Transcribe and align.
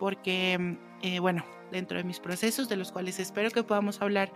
porque, 0.00 0.78
eh, 1.02 1.20
bueno, 1.20 1.44
dentro 1.70 1.98
de 1.98 2.04
mis 2.04 2.18
procesos, 2.18 2.68
de 2.68 2.76
los 2.76 2.90
cuales 2.90 3.20
espero 3.20 3.50
que 3.50 3.62
podamos 3.62 4.02
hablar 4.02 4.32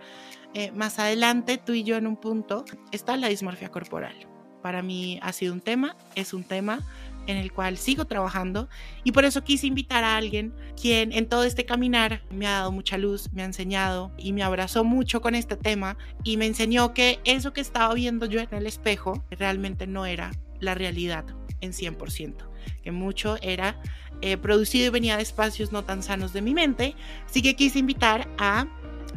eh, 0.53 0.71
más 0.71 0.99
adelante, 0.99 1.57
tú 1.57 1.73
y 1.73 1.83
yo 1.83 1.97
en 1.97 2.07
un 2.07 2.15
punto, 2.15 2.63
está 2.91 3.17
la 3.17 3.27
dismorfia 3.27 3.69
corporal. 3.69 4.15
Para 4.61 4.81
mí 4.81 5.19
ha 5.21 5.33
sido 5.33 5.53
un 5.53 5.61
tema, 5.61 5.97
es 6.15 6.33
un 6.33 6.43
tema 6.43 6.79
en 7.27 7.37
el 7.37 7.51
cual 7.51 7.77
sigo 7.77 8.05
trabajando 8.05 8.69
y 9.03 9.11
por 9.11 9.25
eso 9.25 9.43
quise 9.43 9.67
invitar 9.67 10.03
a 10.03 10.15
alguien 10.15 10.53
quien 10.79 11.11
en 11.11 11.27
todo 11.27 11.43
este 11.43 11.65
caminar 11.65 12.21
me 12.29 12.47
ha 12.47 12.51
dado 12.51 12.71
mucha 12.71 12.97
luz, 12.97 13.31
me 13.33 13.41
ha 13.41 13.45
enseñado 13.45 14.11
y 14.17 14.31
me 14.31 14.43
abrazó 14.43 14.83
mucho 14.83 15.21
con 15.21 15.33
este 15.33 15.57
tema 15.57 15.97
y 16.23 16.37
me 16.37 16.45
enseñó 16.45 16.93
que 16.93 17.19
eso 17.25 17.51
que 17.53 17.61
estaba 17.61 17.93
viendo 17.95 18.27
yo 18.27 18.39
en 18.39 18.53
el 18.53 18.67
espejo 18.67 19.25
realmente 19.31 19.87
no 19.87 20.05
era 20.05 20.31
la 20.59 20.75
realidad 20.75 21.25
en 21.61 21.71
100%, 21.71 22.35
que 22.83 22.91
mucho 22.91 23.37
era 23.41 23.79
eh, 24.21 24.37
producido 24.37 24.87
y 24.87 24.89
venía 24.89 25.17
de 25.17 25.23
espacios 25.23 25.71
no 25.71 25.83
tan 25.83 26.03
sanos 26.03 26.33
de 26.33 26.41
mi 26.41 26.53
mente. 26.53 26.95
Así 27.25 27.41
que 27.41 27.55
quise 27.55 27.79
invitar 27.79 28.27
a, 28.37 28.67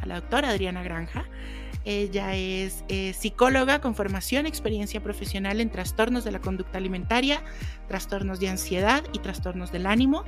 a 0.01 0.07
la 0.07 0.17
doctora 0.21 0.51
Adriana 0.51 0.83
Granja. 0.83 1.25
Ella 1.85 2.35
es 2.37 2.85
eh, 2.89 3.15
psicóloga 3.15 3.81
con 3.81 3.95
formación, 3.95 4.45
experiencia 4.45 5.03
profesional 5.03 5.59
en 5.61 5.71
trastornos 5.71 6.23
de 6.23 6.33
la 6.33 6.41
conducta 6.41 6.77
alimentaria, 6.77 7.43
trastornos 7.87 8.41
de 8.41 8.51
ansiedad 8.51 9.03
y 9.15 9.21
trastornos 9.21 9.73
del 9.73 9.87
ánimo, 9.87 10.25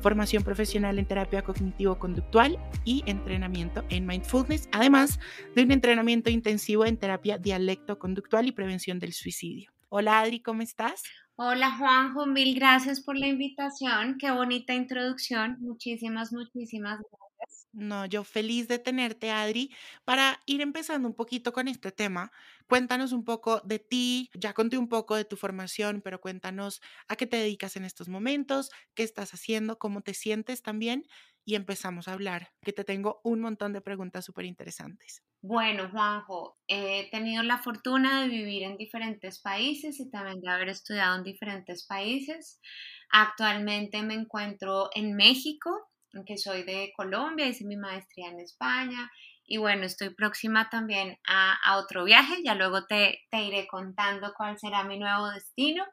formación 0.00 0.42
profesional 0.42 0.98
en 0.98 1.04
terapia 1.04 1.42
cognitivo-conductual 1.42 2.58
y 2.84 3.02
entrenamiento 3.04 3.84
en 3.90 4.06
mindfulness, 4.06 4.70
además 4.72 5.20
de 5.54 5.64
un 5.64 5.72
entrenamiento 5.72 6.30
intensivo 6.30 6.86
en 6.86 6.96
terapia 6.96 7.36
dialecto-conductual 7.36 8.46
y 8.46 8.52
prevención 8.52 8.98
del 8.98 9.12
suicidio. 9.12 9.70
Hola 9.90 10.20
Adri, 10.20 10.40
¿cómo 10.40 10.62
estás? 10.62 11.02
Hola 11.36 11.76
Juanjo, 11.76 12.24
mil 12.24 12.54
gracias 12.54 13.02
por 13.02 13.18
la 13.18 13.26
invitación. 13.26 14.16
Qué 14.18 14.30
bonita 14.30 14.72
introducción. 14.72 15.58
Muchísimas, 15.60 16.32
muchísimas 16.32 17.00
gracias. 17.00 17.21
No, 17.72 18.04
yo 18.04 18.22
feliz 18.24 18.68
de 18.68 18.78
tenerte, 18.78 19.30
Adri. 19.30 19.74
Para 20.04 20.40
ir 20.46 20.60
empezando 20.60 21.08
un 21.08 21.14
poquito 21.14 21.52
con 21.54 21.68
este 21.68 21.90
tema, 21.90 22.30
cuéntanos 22.68 23.12
un 23.12 23.24
poco 23.24 23.60
de 23.60 23.78
ti. 23.78 24.30
Ya 24.34 24.52
conté 24.52 24.76
un 24.76 24.88
poco 24.88 25.16
de 25.16 25.24
tu 25.24 25.36
formación, 25.36 26.02
pero 26.02 26.20
cuéntanos 26.20 26.82
a 27.08 27.16
qué 27.16 27.26
te 27.26 27.38
dedicas 27.38 27.76
en 27.76 27.84
estos 27.84 28.08
momentos, 28.08 28.70
qué 28.94 29.02
estás 29.04 29.32
haciendo, 29.32 29.78
cómo 29.78 30.02
te 30.02 30.12
sientes 30.12 30.62
también. 30.62 31.06
Y 31.44 31.54
empezamos 31.54 32.08
a 32.08 32.12
hablar, 32.12 32.52
que 32.62 32.72
te 32.74 32.84
tengo 32.84 33.20
un 33.24 33.40
montón 33.40 33.72
de 33.72 33.80
preguntas 33.80 34.24
súper 34.26 34.44
interesantes. 34.44 35.22
Bueno, 35.44 35.88
Juanjo, 35.90 36.58
he 36.68 37.10
tenido 37.10 37.42
la 37.42 37.58
fortuna 37.58 38.22
de 38.22 38.28
vivir 38.28 38.62
en 38.62 38.76
diferentes 38.76 39.40
países 39.40 39.98
y 39.98 40.08
también 40.10 40.40
de 40.40 40.50
haber 40.50 40.68
estudiado 40.68 41.16
en 41.16 41.24
diferentes 41.24 41.84
países. 41.86 42.60
Actualmente 43.10 44.02
me 44.02 44.14
encuentro 44.14 44.90
en 44.94 45.16
México, 45.16 45.90
aunque 46.14 46.38
soy 46.38 46.62
de 46.62 46.92
Colombia, 46.96 47.46
hice 47.46 47.64
mi 47.64 47.76
maestría 47.76 48.28
en 48.28 48.40
España 48.40 49.10
y 49.44 49.58
bueno, 49.58 49.84
estoy 49.84 50.10
próxima 50.10 50.70
también 50.70 51.18
a, 51.26 51.76
otro 51.76 52.04
viaje, 52.04 52.42
ya 52.44 52.54
luego 52.54 52.86
te, 52.86 53.20
te 53.30 53.42
iré 53.42 53.66
contando 53.66 54.32
cuál 54.36 54.58
será 54.58 54.84
mi 54.84 54.98
nuevo 54.98 55.28
destino. 55.30 55.84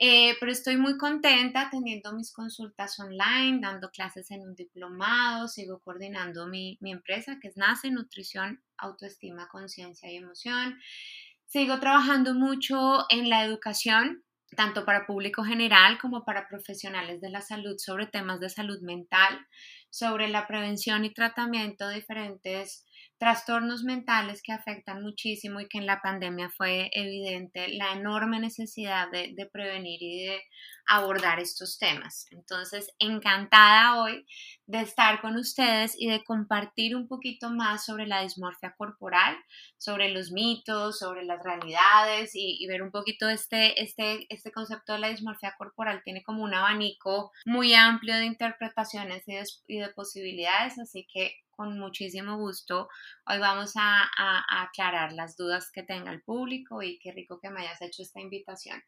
Eh, 0.00 0.36
pero 0.38 0.52
estoy 0.52 0.76
muy 0.76 0.96
contenta 0.96 1.70
teniendo 1.72 2.12
mis 2.12 2.32
consultas 2.32 3.00
online, 3.00 3.58
dando 3.60 3.90
clases 3.90 4.30
en 4.30 4.42
un 4.42 4.54
diplomado, 4.54 5.48
sigo 5.48 5.80
coordinando 5.80 6.46
mi, 6.46 6.78
mi 6.80 6.92
empresa 6.92 7.38
que 7.42 7.48
es 7.48 7.56
Nace 7.56 7.90
Nutrición, 7.90 8.62
Autoestima, 8.76 9.48
Conciencia 9.48 10.08
y 10.12 10.16
Emoción. 10.16 10.78
Sigo 11.46 11.80
trabajando 11.80 12.34
mucho 12.34 13.06
en 13.08 13.28
la 13.28 13.44
educación, 13.44 14.22
tanto 14.56 14.84
para 14.84 15.06
público 15.06 15.44
general 15.44 15.98
como 15.98 16.24
para 16.24 16.48
profesionales 16.48 17.20
de 17.20 17.30
la 17.30 17.40
salud 17.40 17.76
sobre 17.78 18.06
temas 18.06 18.40
de 18.40 18.48
salud 18.48 18.80
mental, 18.82 19.46
sobre 19.90 20.28
la 20.28 20.46
prevención 20.46 21.04
y 21.04 21.12
tratamiento 21.12 21.88
de 21.88 21.96
diferentes 21.96 22.86
trastornos 23.18 23.82
mentales 23.82 24.42
que 24.42 24.52
afectan 24.52 25.02
muchísimo 25.02 25.60
y 25.60 25.68
que 25.68 25.78
en 25.78 25.86
la 25.86 26.00
pandemia 26.00 26.50
fue 26.56 26.88
evidente 26.92 27.68
la 27.68 27.92
enorme 27.92 28.38
necesidad 28.38 29.10
de, 29.10 29.34
prevenir 29.52 30.00
y 30.00 30.26
de 30.26 30.42
abordar 30.86 31.40
estos 31.40 31.78
temas. 31.78 32.26
Entonces, 32.30 32.94
encantada 32.98 34.00
hoy 34.00 34.24
de 34.66 34.80
estar 34.80 35.20
con 35.20 35.36
ustedes 35.36 35.94
y 35.98 36.08
de 36.08 36.22
compartir 36.22 36.94
un 36.94 37.08
poquito 37.08 37.50
más 37.50 37.84
sobre 37.84 38.06
la 38.06 38.22
dismorfia 38.22 38.74
corporal, 38.76 39.36
sobre 39.76 40.10
los 40.10 40.30
mitos, 40.30 40.98
sobre 40.98 41.24
las 41.24 41.42
realidades 41.42 42.30
y, 42.34 42.64
ver 42.68 42.82
un 42.82 42.90
poquito 42.90 43.28
este, 43.28 43.82
este, 43.82 44.26
este 44.28 44.52
concepto 44.52 44.92
de 44.92 45.00
la 45.00 45.08
dismorfia 45.08 45.54
corporal 45.58 46.02
tiene 46.04 46.22
como 46.22 46.44
un 46.44 46.54
abanico 46.54 47.32
muy 47.46 47.74
amplio 47.74 48.16
de 48.16 48.26
interpretaciones 48.26 49.24
y 49.66 49.78
de 49.78 49.88
posibilidades, 49.88 50.78
así 50.78 51.06
que 51.12 51.34
con 51.58 51.76
muchísimo 51.76 52.38
gusto. 52.38 52.88
Hoy 53.26 53.40
vamos 53.40 53.72
a, 53.74 54.08
aclarar 54.62 55.12
las 55.12 55.36
dudas 55.36 55.72
que 55.72 55.82
tenga 55.82 56.12
el 56.12 56.22
público 56.22 56.84
y 56.84 57.00
qué 57.00 57.10
rico 57.10 57.40
que 57.40 57.50
me 57.50 57.62
hayas 57.62 57.82
hecho 57.82 58.02
esta 58.02 58.20
invitación. 58.20 58.80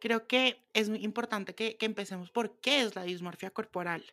Creo 0.00 0.28
que 0.28 0.64
es 0.74 0.88
muy 0.88 1.02
importante 1.02 1.56
que, 1.56 1.76
empecemos 1.80 2.30
por 2.30 2.60
qué 2.60 2.82
es 2.82 2.94
la 2.94 3.02
dismorfia 3.02 3.50
corporal, 3.50 4.04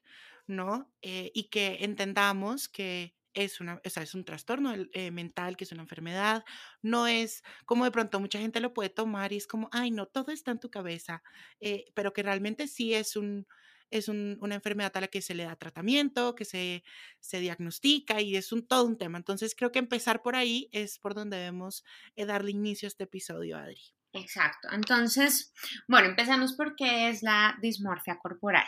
¿no? 0.47 0.91
Eh, 1.03 1.31
y 1.35 1.49
que 1.49 1.77
entendamos 1.81 2.67
que 2.69 3.15
es, 3.35 3.61
una, 3.61 3.79
es 3.83 4.15
un 4.15 4.25
trastorno 4.25 4.73
eh, 4.93 5.11
mental, 5.11 5.55
que 5.55 5.65
es 5.65 5.71
una 5.71 5.83
enfermedad, 5.83 6.43
no 6.81 7.05
es 7.05 7.43
como 7.65 7.85
de 7.85 7.91
pronto 7.91 8.19
mucha 8.19 8.39
gente 8.39 8.61
lo 8.61 8.73
puede 8.73 8.89
tomar 8.89 9.31
y 9.31 9.37
es 9.37 9.45
como, 9.45 9.69
ay, 9.71 9.91
no, 9.91 10.07
todo 10.07 10.31
está 10.31 10.49
en 10.49 10.59
tu 10.59 10.71
cabeza, 10.71 11.21
eh, 11.59 11.85
pero 11.93 12.13
que 12.13 12.23
realmente 12.23 12.67
sí 12.67 12.95
es 12.95 13.15
un, 13.15 13.45
es 13.91 14.07
una 14.07 14.55
enfermedad 14.55 14.95
a 14.95 15.01
la 15.01 15.07
que 15.07 15.21
se 15.21 15.35
le 15.35 15.43
da 15.43 15.55
tratamiento, 15.55 16.33
que 16.33 16.45
se, 16.45 16.83
se 17.19 17.39
diagnostica 17.39 18.21
y 18.21 18.35
es 18.37 18.51
un, 18.51 18.65
todo 18.65 18.85
un 18.85 18.97
tema. 18.97 19.17
Entonces 19.17 19.53
creo 19.55 19.71
que 19.71 19.79
empezar 19.79 20.21
por 20.21 20.35
ahí 20.35 20.69
es 20.71 20.97
por 20.97 21.13
donde 21.13 21.37
debemos 21.37 21.83
eh, 22.15 22.25
darle 22.25 22.51
inicio 22.51 22.87
a 22.87 22.89
este 22.89 23.03
episodio, 23.03 23.57
Adri. 23.57 23.81
Exacto. 24.13 24.69
Entonces, 24.71 25.53
bueno, 25.87 26.09
empezamos 26.09 26.53
por 26.53 26.75
qué 26.75 27.09
es 27.09 27.21
la 27.21 27.57
dismorfia 27.61 28.17
corporal. 28.17 28.65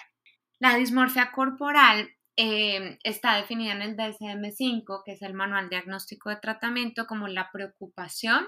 La 0.59 0.75
dismorfia 0.75 1.31
corporal 1.31 2.09
eh, 2.35 2.97
está 3.03 3.35
definida 3.35 3.73
en 3.73 3.81
el 3.81 3.95
DSM-5, 3.95 5.03
que 5.05 5.13
es 5.13 5.21
el 5.21 5.33
Manual 5.33 5.69
Diagnóstico 5.69 6.29
de 6.29 6.37
Tratamiento, 6.37 7.05
como 7.05 7.27
la 7.27 7.49
preocupación 7.51 8.47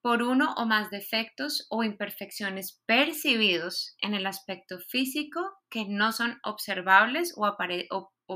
por 0.00 0.22
uno 0.22 0.54
o 0.56 0.66
más 0.66 0.90
defectos 0.90 1.66
o 1.70 1.82
imperfecciones 1.82 2.80
percibidos 2.86 3.96
en 4.00 4.14
el 4.14 4.26
aspecto 4.26 4.78
físico 4.78 5.40
que 5.70 5.86
no 5.88 6.12
son 6.12 6.38
observables 6.44 7.34
o, 7.36 7.56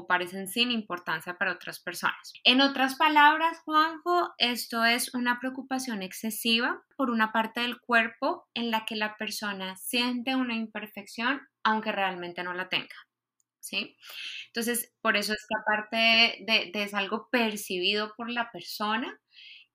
parecen 0.07 0.49
sin 0.49 0.71
importancia 0.71 1.37
para 1.39 1.53
otras 1.53 1.81
personas. 1.81 2.33
En 2.45 2.61
otras 2.61 2.97
palabras, 2.97 3.59
Juanjo, 3.65 4.35
esto 4.39 4.85
es 4.85 5.15
una 5.15 5.39
preocupación 5.39 6.03
excesiva 6.03 6.83
por 6.97 7.11
una 7.11 7.33
parte 7.33 7.61
del 7.61 7.81
cuerpo 7.81 8.49
en 8.55 8.71
la 8.71 8.85
que 8.85 8.97
la 8.97 9.17
persona 9.17 9.77
siente 9.77 10.35
una 10.35 10.55
imperfección 10.55 11.41
aunque 11.63 11.93
realmente 11.93 12.43
no 12.43 12.55
la 12.55 12.69
tenga. 12.69 12.95
¿Sí? 13.61 13.97
Entonces, 14.47 14.95
por 15.03 15.17
eso 15.17 15.33
esta 15.35 15.57
parte 15.67 15.97
de, 16.47 16.71
de 16.73 16.83
es 16.83 16.95
algo 16.95 17.29
percibido 17.31 18.15
por 18.17 18.31
la 18.31 18.51
persona 18.53 19.21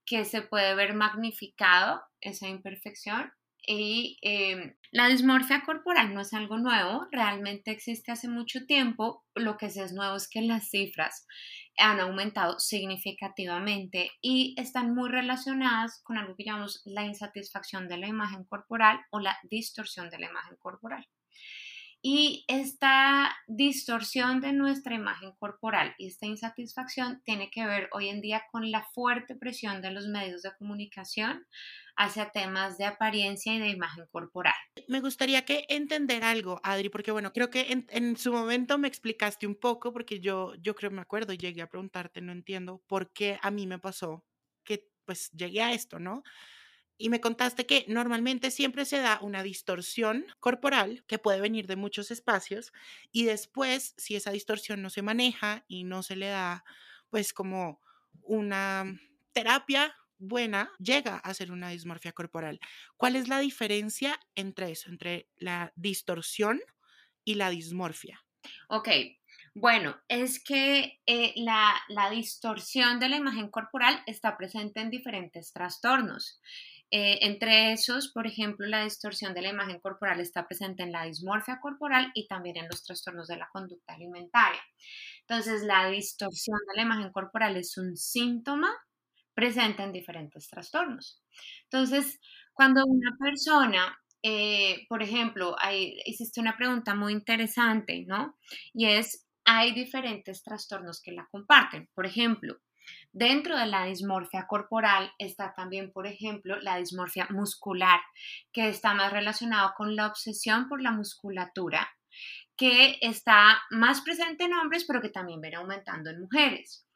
que 0.06 0.25
se 0.25 0.42
puede 0.42 0.75
ver 0.75 0.94
magnificado 0.96 2.02
esa 2.22 2.48
imperfección 2.48 3.31
y 3.66 4.18
em, 4.22 4.75
la 4.92 5.08
dismorfia 5.08 5.63
corporal 5.66 6.13
no 6.13 6.22
es 6.22 6.34
algo 6.34 6.58
nuevo, 6.58 7.08
realmente 7.12 7.72
existe 7.72 8.12
hace 8.12 8.28
mucho 8.28 8.66
tiempo. 8.66 9.24
Lo 9.36 9.58
que 9.58 9.69
sí 9.69 9.80
es 9.80 9.94
nuevo 9.94 10.18
es 10.18 10.30
que 10.30 10.42
las 10.42 10.69
cifras 10.69 11.25
han 11.78 12.00
aumentado 12.02 12.60
significativamente 12.60 14.12
y 14.22 14.54
están 14.60 14.94
muy 14.94 15.10
relacionadas 15.10 16.02
con 16.04 16.18
algo 16.18 16.36
que 16.36 16.44
llamamos 16.44 16.81
la 16.86 17.06
insatisfacción 17.06 17.88
de 17.88 17.98
la 17.98 18.08
imagen 18.08 18.44
corporal 18.44 19.00
o 19.12 19.19
la 19.19 19.38
distorsión 19.50 20.10
de 20.10 20.19
la 20.19 20.30
imagen 20.30 20.58
corporal. 20.58 21.08
Y 22.06 22.44
esta 22.50 23.34
distorsión 23.48 24.42
de 24.42 24.52
nuestra 24.52 24.94
imagen 24.94 25.32
corporal 25.40 25.96
y 25.98 26.08
esta 26.08 26.26
insatisfacción 26.26 27.22
tiene 27.24 27.50
que 27.50 27.66
ver 27.66 27.88
hoy 27.94 28.10
en 28.10 28.20
día 28.20 28.44
con 28.52 28.72
la 28.72 28.84
fuerte 28.94 29.36
presión 29.36 29.82
de 29.82 29.92
los 29.92 30.08
medios 30.08 30.42
de 30.42 30.54
comunicación 30.58 31.48
hacia 31.96 32.30
temas 32.32 32.78
de 32.78 32.84
apariencia 32.84 33.54
y 33.54 33.60
de 33.60 33.70
imagen 33.70 34.06
corporal. 34.12 34.54
Me 34.90 35.00
gustaría 35.00 35.46
que 35.46 35.66
entender 35.70 36.26
algo, 36.26 36.60
Adri, 36.64 36.90
porque 36.90 37.12
bueno, 37.12 37.32
creo 37.32 37.50
que 37.50 37.68
en, 37.70 38.18
su 38.18 38.34
momento 38.34 38.78
me 38.78 38.90
explicaste 38.90 39.48
un 39.48 39.56
poco, 39.56 39.94
porque 39.94 40.20
yo, 40.20 40.56
yo 40.56 40.76
creo, 40.76 40.92
me 40.92 41.02
acuerdo, 41.02 41.32
llegué 41.32 41.62
a 41.62 41.70
preguntarte, 41.70 42.20
no 42.20 42.34
entiendo 42.34 42.84
por 42.86 43.14
qué 43.14 43.40
a 43.42 43.50
mí 43.50 43.66
me 43.66 43.80
pasó 43.80 44.26
que 44.66 44.90
pues 45.06 45.32
llegué 45.32 45.62
a 45.62 45.72
esto, 45.72 46.00
¿no? 46.00 46.22
Y 46.98 47.10
me 47.10 47.22
contaste 47.22 47.66
que 47.66 47.86
normalmente 47.88 48.51
siempre 48.51 48.86
se 48.86 49.00
da 49.00 49.19
una 49.22 49.44
distorsión 49.44 50.25
corporal 50.40 51.04
que 51.07 51.19
puede 51.19 51.42
venir 51.42 51.68
de 51.68 51.75
muchos 51.75 52.12
espacios 52.12 52.72
y 53.12 53.25
después, 53.25 53.94
si 53.98 54.16
esa 54.16 54.31
distorsión 54.31 54.81
no 54.81 54.90
se 54.90 55.01
maneja 55.01 55.66
y 55.68 55.84
no 55.84 56.04
se 56.04 56.16
le 56.16 56.28
da 56.28 56.63
pues 57.10 57.34
como 57.34 57.81
una 58.22 58.86
terapia 59.34 59.95
buena, 60.18 60.72
llega 60.80 61.18
a 61.18 61.34
ser 61.34 61.51
una 61.51 61.69
dismorfia 61.69 62.13
corporal. 62.13 62.60
¿Cuál 62.98 63.16
es 63.16 63.28
la 63.28 63.39
diferencia 63.39 64.19
entre 64.36 64.72
eso, 64.72 64.89
entre 64.89 65.30
la 65.38 65.74
distorsión 65.75 66.62
y 67.25 67.36
la 67.36 67.50
dismorfia? 67.50 68.24
Ok, 68.69 68.89
bueno, 69.54 69.96
es 70.07 70.44
que 70.44 71.00
eh, 71.06 71.34
la, 71.36 71.75
la, 71.88 72.10
distorsión 72.10 73.00
de 73.00 73.10
la 73.10 73.18
imagen 73.18 73.50
corporal 73.50 74.01
está 74.07 74.36
presente 74.36 74.81
en 74.81 74.89
diferentes 74.89 75.54
trastornos. 75.54 76.42
Eh, 76.95 77.25
entre 77.25 77.72
esos, 77.72 78.10
por 78.10 78.28
ejemplo, 78.28 78.68
la 78.68 78.84
distorsión 78.84 79.34
de 79.34 79.42
la 79.42 79.50
imagen 79.50 79.80
corporal 79.80 80.19
está 80.19 80.45
presente 80.45 80.84
en 80.84 80.92
la 80.92 81.06
dismorfia 81.06 81.60
corporal 81.60 82.12
y 82.13 82.28
también 82.28 82.57
en 82.57 82.68
los 82.68 82.84
trastornos 82.84 83.28
de 83.28 83.38
la 83.38 83.50
conducta 83.51 83.95
alimentaria. 83.95 84.62
Entonces, 85.22 85.63
la 85.63 85.88
distorsión 85.88 86.60
de 86.69 86.75
la 86.75 86.84
imagen 86.84 87.12
corporal 87.12 87.57
es 87.57 87.80
un 87.80 87.98
síntoma 87.98 88.69
presente 89.34 89.81
en 89.81 89.92
diferentes 89.92 90.48
trastornos. 90.48 91.19
Entonces, 91.63 92.19
cuando 92.54 92.84
una 92.86 93.18
persona, 93.18 93.98
eh, 94.22 94.86
por 94.88 95.01
ejemplo, 95.01 95.56
hay, 95.57 96.00
hiciste 96.06 96.42
una 96.42 96.56
pregunta 96.56 96.94
muy 96.94 97.13
interesante, 97.13 98.06
¿no? 98.06 98.38
Y 98.72 98.86
es, 98.86 99.25
hay 99.46 99.74
diferentes 99.74 100.44
trastornos 100.44 101.01
que 101.01 101.13
la 101.13 101.28
comparten. 101.31 101.89
Por 101.96 102.06
ejemplo, 102.06 102.60
Dentro 103.15 103.56
de 103.60 103.68
la 103.68 103.86
dismorfia 103.86 104.48
corporal 104.48 105.13
está 105.19 105.54
también, 105.54 105.92
por 105.92 106.07
ejemplo, 106.07 106.60
la 106.62 106.77
dismorfia 106.77 107.27
muscular, 107.30 108.00
que 108.51 108.68
está 108.68 108.95
más 108.95 109.13
relacionado 109.13 109.74
con 109.77 109.95
la 109.95 110.07
obsesión 110.07 110.68
por 110.68 110.81
la 110.81 110.92
musculatura, 110.92 111.88
que 112.57 112.98
está 113.01 113.62
más 113.69 114.01
presente 114.01 114.45
en 114.45 114.54
hombres, 114.56 114.86
pero 114.88 115.00
que 115.00 115.10
también 115.10 115.42
viene 115.42 115.57
aumentando 115.57 116.10
en 116.10 116.21
mujeres. 116.21 116.88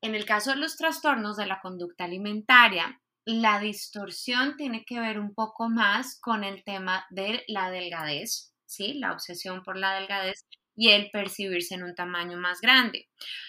En 0.00 0.14
el 0.14 0.24
caso 0.24 0.50
de 0.50 0.56
los 0.58 0.76
trastornos 0.76 1.36
de 1.36 1.46
la 1.46 1.60
conducta 1.60 2.04
alimentaria, 2.04 3.00
la 3.24 3.58
distorsión 3.58 4.56
tiene 4.56 4.84
que 4.84 5.00
ver 5.00 5.18
un 5.18 5.34
poco 5.34 5.68
más 5.68 6.20
con 6.20 6.44
el 6.44 6.62
tema 6.62 7.04
de 7.10 7.42
la 7.48 7.70
delgadez, 7.70 8.54
¿sí? 8.66 8.94
La 8.94 9.12
obsesión 9.12 9.64
por 9.64 9.76
la 9.76 9.94
delgadez 9.94 10.46
y 10.76 10.90
el 10.90 11.10
percibirse 11.10 11.74
en 11.74 11.82
un 11.82 11.94
tamaño 11.94 12.38
más 12.38 12.60
grande. 12.60 13.08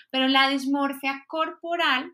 Pero 0.10 0.28
la 0.28 0.50
dismorfia 0.50 1.26
corporal 1.28 2.14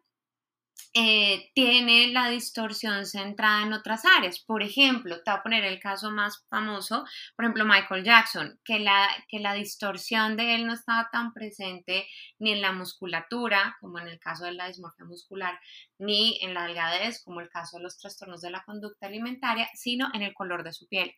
eh, 0.96 1.50
tiene 1.56 2.10
la 2.10 2.30
distorsión 2.30 3.06
centrada 3.06 3.64
en 3.64 3.74
otras 3.74 4.04
áreas. 4.06 4.40
Por 4.40 4.62
ejemplo, 4.62 5.16
te 5.24 5.32
voy 5.32 5.40
a 5.40 5.44
poner 5.44 5.64
el 5.64 5.80
caso 5.80 6.12
más 6.12 6.46
famoso, 6.50 7.04
por 7.36 7.46
ejemplo, 7.46 7.66
Michael 7.66 8.04
Jackson, 8.04 8.60
que 8.64 8.80
la, 8.80 9.08
que 9.28 9.40
la 9.40 9.54
distorsión 9.54 10.38
de 10.38 10.56
él 10.56 10.68
no 10.68 10.74
estaba 10.74 11.10
tan 11.12 11.34
presente 11.34 12.08
ni 12.38 12.52
en 12.52 12.62
la 12.62 12.72
musculatura, 12.74 13.76
como 13.82 14.00
en 14.00 14.08
el 14.08 14.20
caso 14.20 14.46
de 14.46 14.54
la 14.54 14.68
dismorfia 14.68 15.06
muscular, 15.06 15.60
ni 15.98 16.38
en 16.42 16.54
la 16.54 16.66
delgadez, 16.68 17.24
como 17.24 17.42
el 17.42 17.50
caso 17.50 17.78
de 17.78 17.84
los 17.84 17.98
trastornos 17.98 18.42
de 18.42 18.52
la 18.52 18.64
conducta 18.64 19.08
alimentaria, 19.08 19.68
sino 19.74 20.10
en 20.14 20.22
el 20.22 20.34
color 20.34 20.64
de 20.64 20.74
su 20.74 20.88
piel. 20.88 21.16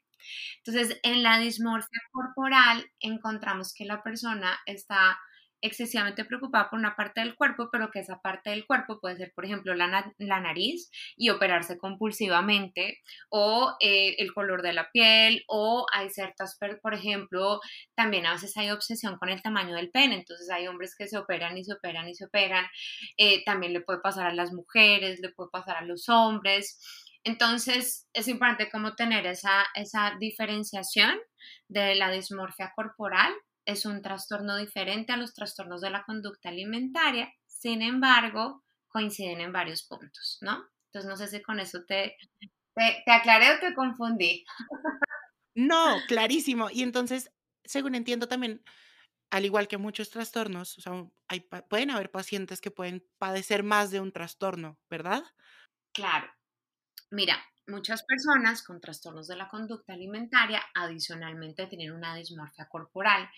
Entonces, 0.63 0.99
en 1.03 1.21
la 1.23 1.37
dismorfia 1.37 2.01
corporal 2.11 2.89
encontramos 2.99 3.73
que 3.73 3.85
la 3.85 4.01
persona 4.01 4.57
está 4.65 5.19
excesivamente 5.65 6.25
preocupada 6.25 6.69
por 6.69 6.79
una 6.79 6.95
parte 6.95 7.21
del 7.21 7.35
cuerpo, 7.35 7.69
pero 7.71 7.89
que 7.91 7.99
esa 7.99 8.19
parte 8.21 8.51
del 8.51 8.65
cuerpo 8.65 8.99
puede 8.99 9.17
ser, 9.17 9.31
por 9.35 9.45
ejemplo, 9.45 9.73
la, 9.73 10.13
nariz 10.19 10.89
y 11.17 11.29
operarse 11.29 11.77
compulsivamente, 11.77 12.99
o 13.29 13.75
eh, 13.79 14.15
el 14.19 14.33
color 14.33 14.61
de 14.61 14.73
la 14.73 14.89
piel, 14.91 15.43
o 15.47 15.85
hay 15.93 16.09
ciertas, 16.09 16.57
por 16.81 16.93
ejemplo, 16.93 17.59
también 17.95 18.25
a 18.25 18.33
veces 18.33 18.55
hay 18.57 18.69
obsesión 18.69 19.17
con 19.17 19.29
el 19.29 19.41
tamaño 19.41 19.75
del 19.75 19.91
pene, 19.91 20.15
entonces 20.15 20.49
hay 20.49 20.67
hombres 20.67 20.95
que 20.97 21.07
se 21.07 21.17
operan 21.17 21.57
y 21.57 21.63
se 21.63 21.73
operan 21.73 22.07
y 22.07 22.15
se 22.15 22.25
operan, 22.25 22.65
eh, 23.17 23.43
también 23.43 23.73
le 23.73 23.81
puede 23.81 23.99
pasar 23.99 24.27
a 24.27 24.33
las 24.33 24.53
mujeres, 24.53 25.19
le 25.19 25.29
puede 25.29 25.49
pasar 25.51 25.77
a 25.77 25.85
los 25.85 26.09
hombres. 26.09 26.79
Entonces, 27.23 28.07
es 28.13 28.27
importante 28.27 28.69
como 28.69 28.93
tener 28.95 29.25
esa, 29.25 29.65
esa 29.73 30.15
diferenciación 30.19 31.17
de 31.67 31.95
la 31.95 32.11
dismorfia 32.11 32.71
corporal 32.75 33.33
es 33.65 33.85
un 33.85 34.01
trastorno 34.01 34.57
diferente 34.57 35.11
a 35.11 35.17
los 35.17 35.33
trastornos 35.33 35.81
de 35.81 35.89
la 35.89 36.03
conducta 36.03 36.49
alimentaria, 36.49 37.33
sin 37.45 37.81
embargo, 37.81 38.63
coinciden 38.87 39.41
en 39.41 39.51
varios 39.51 39.83
puntos, 39.83 40.37
¿no? 40.41 40.69
Entonces, 40.87 41.09
no 41.09 41.17
sé 41.17 41.27
si 41.27 41.41
con 41.41 41.59
eso 41.59 41.83
te, 41.85 42.15
te, 42.75 43.11
aclaré 43.11 43.55
o 43.55 43.59
te 43.59 43.73
confundí. 43.73 44.45
No, 45.55 45.97
clarísimo. 46.07 46.69
Y 46.69 46.83
entonces, 46.83 47.31
según 47.63 47.95
entiendo 47.95 48.27
también, 48.27 48.63
al 49.31 49.45
igual 49.45 49.67
que 49.67 49.77
muchos 49.77 50.09
trastornos, 50.09 50.77
o 50.77 50.81
sea, 50.81 51.05
hay, 51.27 51.41
pueden 51.69 51.91
haber 51.91 52.11
pacientes 52.11 52.61
que 52.61 52.71
pueden 52.71 53.05
padecer 53.17 53.63
más 53.63 53.89
de 53.91 53.99
un 53.99 54.11
trastorno, 54.11 54.77
¿verdad? 54.89 55.23
Claro. 55.93 56.27
Mira, 57.09 57.41
muchas 57.67 58.03
personas 58.03 58.63
con 58.63 58.79
trastornos 58.79 59.27
de 59.27 59.35
la 59.35 59.49
conducta 59.49 59.93
alimentaria 59.93 60.61
adicionalmente 60.73 61.67
tienen 61.67 61.91
una 61.91 62.15
dismorfia 62.15 62.67
corporal 62.67 63.29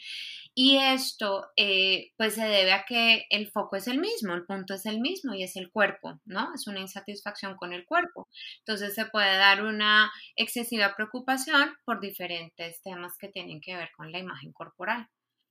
y 0.54 0.78
esto 0.78 1.48
eh, 1.56 2.12
pues 2.18 2.36
se 2.36 2.46
debe 2.46 2.74
a 2.74 2.86
que 2.86 3.26
el 3.30 3.52
foco 3.52 3.76
es 3.76 3.88
el 3.88 4.00
mismo, 4.00 4.34
el 4.34 4.46
punto 4.46 4.74
es 4.74 4.86
el 4.86 5.00
mismo 5.00 5.34
y 5.34 5.44
es 5.44 5.56
el 5.56 5.72
cuerpo, 5.72 6.20
¿no? 6.26 6.54
Es 6.54 6.68
una 6.68 6.80
insatisfacción 6.80 7.56
con 7.58 7.74
el 7.74 7.86
cuerpo. 7.86 8.28
Entonces 8.60 8.96
se 8.96 9.06
puede 9.06 9.38
dar 9.38 9.64
una 9.64 10.12
excesiva 10.36 10.96
preocupación 10.96 11.76
por 11.86 12.00
diferentes 12.00 12.82
temas 12.82 13.18
que 13.18 13.30
tienen 13.30 13.62
que 13.62 13.76
ver 13.76 13.90
con 13.96 14.12
la 14.12 14.20
imagen 14.20 14.52
corporal. 14.52 15.08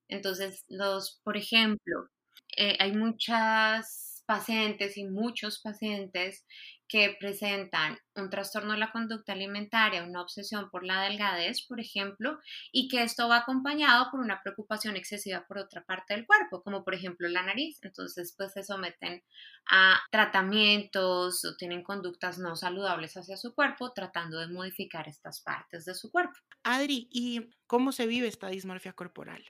Entonces 0.08 0.64
los, 0.68 1.20
por 1.24 1.36
ejemplo, 1.36 2.08
eh, 2.56 2.76
hay 2.80 2.92
muchas 2.92 4.24
pacientes 4.26 4.96
y 4.98 5.04
muchos 5.04 5.60
pacientes 5.60 6.44
que 6.88 7.16
presentan 7.18 7.98
un 8.14 8.30
trastorno 8.30 8.72
de 8.72 8.78
la 8.78 8.92
conducta 8.92 9.32
alimentaria, 9.32 10.04
una 10.04 10.22
obsesión 10.22 10.70
por 10.70 10.84
la 10.84 11.02
delgadez, 11.02 11.66
por 11.66 11.80
ejemplo, 11.80 12.38
y 12.72 12.88
que 12.88 13.02
esto 13.02 13.28
va 13.28 13.38
acompañado 13.38 14.10
por 14.10 14.20
una 14.20 14.40
preocupación 14.42 14.96
excesiva 14.96 15.44
por 15.46 15.58
otra 15.58 15.84
parte 15.84 16.14
del 16.14 16.26
cuerpo, 16.26 16.62
como 16.62 16.84
por 16.84 16.94
ejemplo 16.94 17.28
la 17.28 17.42
nariz. 17.42 17.78
Entonces, 17.82 18.34
pues 18.36 18.52
se 18.52 18.62
someten 18.62 19.22
a 19.70 20.00
tratamientos 20.10 21.44
o 21.44 21.56
tienen 21.56 21.82
conductas 21.82 22.38
no 22.38 22.56
saludables 22.56 23.16
hacia 23.16 23.36
su 23.36 23.54
cuerpo, 23.54 23.92
tratando 23.92 24.38
de 24.38 24.48
modificar 24.48 25.08
estas 25.08 25.40
partes 25.40 25.84
de 25.84 25.94
su 25.94 26.10
cuerpo. 26.10 26.34
Adri, 26.62 27.08
¿y 27.10 27.50
cómo 27.66 27.92
se 27.92 28.06
vive 28.06 28.28
esta 28.28 28.48
dismorfia 28.48 28.92
corporal? 28.92 29.44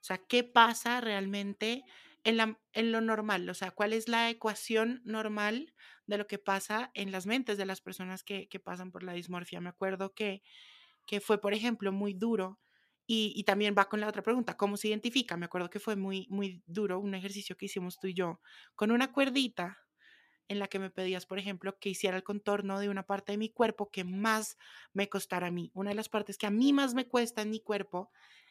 O 0.00 0.04
sea, 0.04 0.18
¿qué 0.18 0.44
pasa 0.44 1.00
realmente 1.00 1.84
en, 2.24 2.36
la, 2.36 2.58
en 2.72 2.92
lo 2.92 3.00
normal? 3.00 3.48
O 3.48 3.54
sea, 3.54 3.70
¿cuál 3.70 3.92
es 3.92 4.08
la 4.08 4.30
ecuación 4.30 5.00
normal 5.04 5.72
de 6.06 6.18
lo 6.18 6.26
que 6.26 6.38
pasa 6.38 6.90
en 6.94 7.12
las 7.12 7.26
mentes 7.26 7.58
de 7.58 7.66
las 7.66 7.80
personas 7.80 8.22
que, 8.22 8.48
pasan 8.64 8.90
por 8.90 9.02
la 9.02 9.12
dismorfia. 9.12 9.60
Me 9.60 9.68
acuerdo 9.68 10.14
que, 10.14 10.42
que 11.06 11.20
fue, 11.20 11.40
por 11.40 11.54
ejemplo, 11.54 11.92
muy 11.92 12.14
duro 12.14 12.60
y, 13.06 13.42
también 13.44 13.74
va 13.76 13.88
con 13.88 14.00
la 14.00 14.08
otra 14.08 14.22
pregunta, 14.22 14.56
¿cómo 14.56 14.76
se 14.76 14.88
identifica? 14.88 15.36
Me 15.36 15.46
acuerdo 15.46 15.68
que 15.68 15.80
fue 15.80 15.96
muy, 15.96 16.26
muy 16.30 16.62
duro 16.66 16.98
un 16.98 17.14
ejercicio 17.14 17.56
que 17.56 17.66
hicimos 17.66 17.98
tú 17.98 18.06
y 18.06 18.14
yo 18.14 18.40
con 18.74 18.90
una 18.90 19.12
cuerdita 19.12 19.78
en 20.48 20.58
la 20.58 20.68
que 20.68 20.78
me 20.78 20.90
pedías, 20.90 21.26
por 21.26 21.38
ejemplo, 21.38 21.78
que 21.78 21.90
hiciera 21.90 22.16
el 22.16 22.22
contorno 22.22 22.78
de 22.78 22.88
una 22.88 23.04
parte 23.04 23.32
de 23.32 23.38
mi 23.38 23.50
cuerpo 23.50 23.90
que 23.90 24.04
más 24.04 24.56
me 24.92 25.08
costara 25.08 25.48
a 25.48 25.50
mí. 25.50 25.70
Una 25.74 25.90
de 25.90 25.96
las 25.96 26.08
partes 26.08 26.38
que 26.38 26.46
a 26.46 26.50
mí 26.50 26.72
más 26.72 26.94
me 26.94 27.08
cuesta 27.08 27.42
en 27.42 27.50
mi 27.50 27.60
cuerpo 27.60 28.10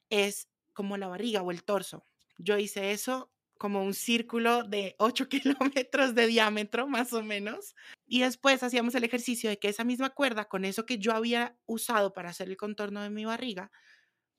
es 0.10 0.50
como 0.74 0.98
la 0.98 1.08
barriga 1.08 1.42
o 1.42 1.52
el 1.52 1.64
torso. 1.64 2.06
Yo 2.38 2.58
hice 2.58 2.92
eso 2.92 3.32
como 3.62 3.84
un 3.84 3.94
círculo 3.94 4.64
de 4.64 4.96
8 4.98 5.30
kilómetros 5.30 6.16
de 6.16 6.26
diámetro, 6.26 6.88
más 6.88 7.14
o 7.14 7.22
menos. 7.22 7.76
Y 8.08 8.22
después 8.22 8.64
hacíamos 8.64 8.96
el 8.96 9.04
ejercicio 9.04 9.52
de 9.52 9.60
que 9.60 9.70
esa 9.70 9.84
misma 9.84 10.10
cuerda, 10.10 10.46
con 10.46 10.66
eso 10.66 10.88
que 10.88 10.98
yo 10.98 11.14
había 11.14 11.56
usado 11.68 12.12
para 12.12 12.30
hacer 12.32 12.50
el 12.50 12.58
contorno 12.58 13.04
de 13.04 13.12
mi 13.12 13.24
barriga, 13.24 13.72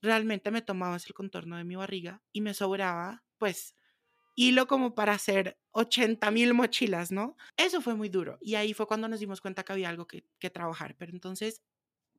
realmente 0.01 0.51
me 0.51 0.61
tomaba 0.61 0.97
el 0.97 1.13
contorno 1.13 1.55
de 1.55 1.63
mi 1.63 1.77
barriga 1.77 2.21
y 2.33 2.41
me 2.41 2.53
sobraba, 2.53 3.23
pues, 3.37 3.77
hilo 4.35 4.67
como 4.67 4.93
para 4.93 5.13
hacer 5.13 5.57
80 5.71 6.29
mil 6.31 6.53
mochilas, 6.53 7.13
¿no? 7.13 7.37
Eso 7.55 7.79
fue 7.79 7.95
muy 7.95 8.09
duro. 8.09 8.39
Y 8.41 8.55
ahí 8.55 8.73
fue 8.73 8.87
cuando 8.87 9.07
nos 9.07 9.21
dimos 9.21 9.39
cuenta 9.39 9.63
que 9.63 9.71
había 9.71 9.87
algo 9.87 10.05
que, 10.05 10.25
que 10.37 10.49
trabajar. 10.49 10.97
Pero 10.97 11.13
entonces, 11.13 11.63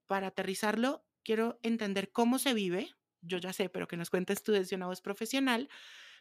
para 0.07 0.29
aterrizarlo, 0.29 1.05
quiero 1.23 1.59
entender 1.63 2.13
cómo 2.13 2.39
se 2.39 2.55
vive 2.55 2.95
yo 3.27 3.39
ya 3.39 3.53
sé, 3.53 3.69
pero 3.69 3.89
que 3.89 3.97
nos 3.97 4.11
cuentes 4.11 4.43
tú 4.43 4.53
desde 4.53 4.77
una 4.77 4.87
voz 4.87 5.01
profesional, 5.01 5.69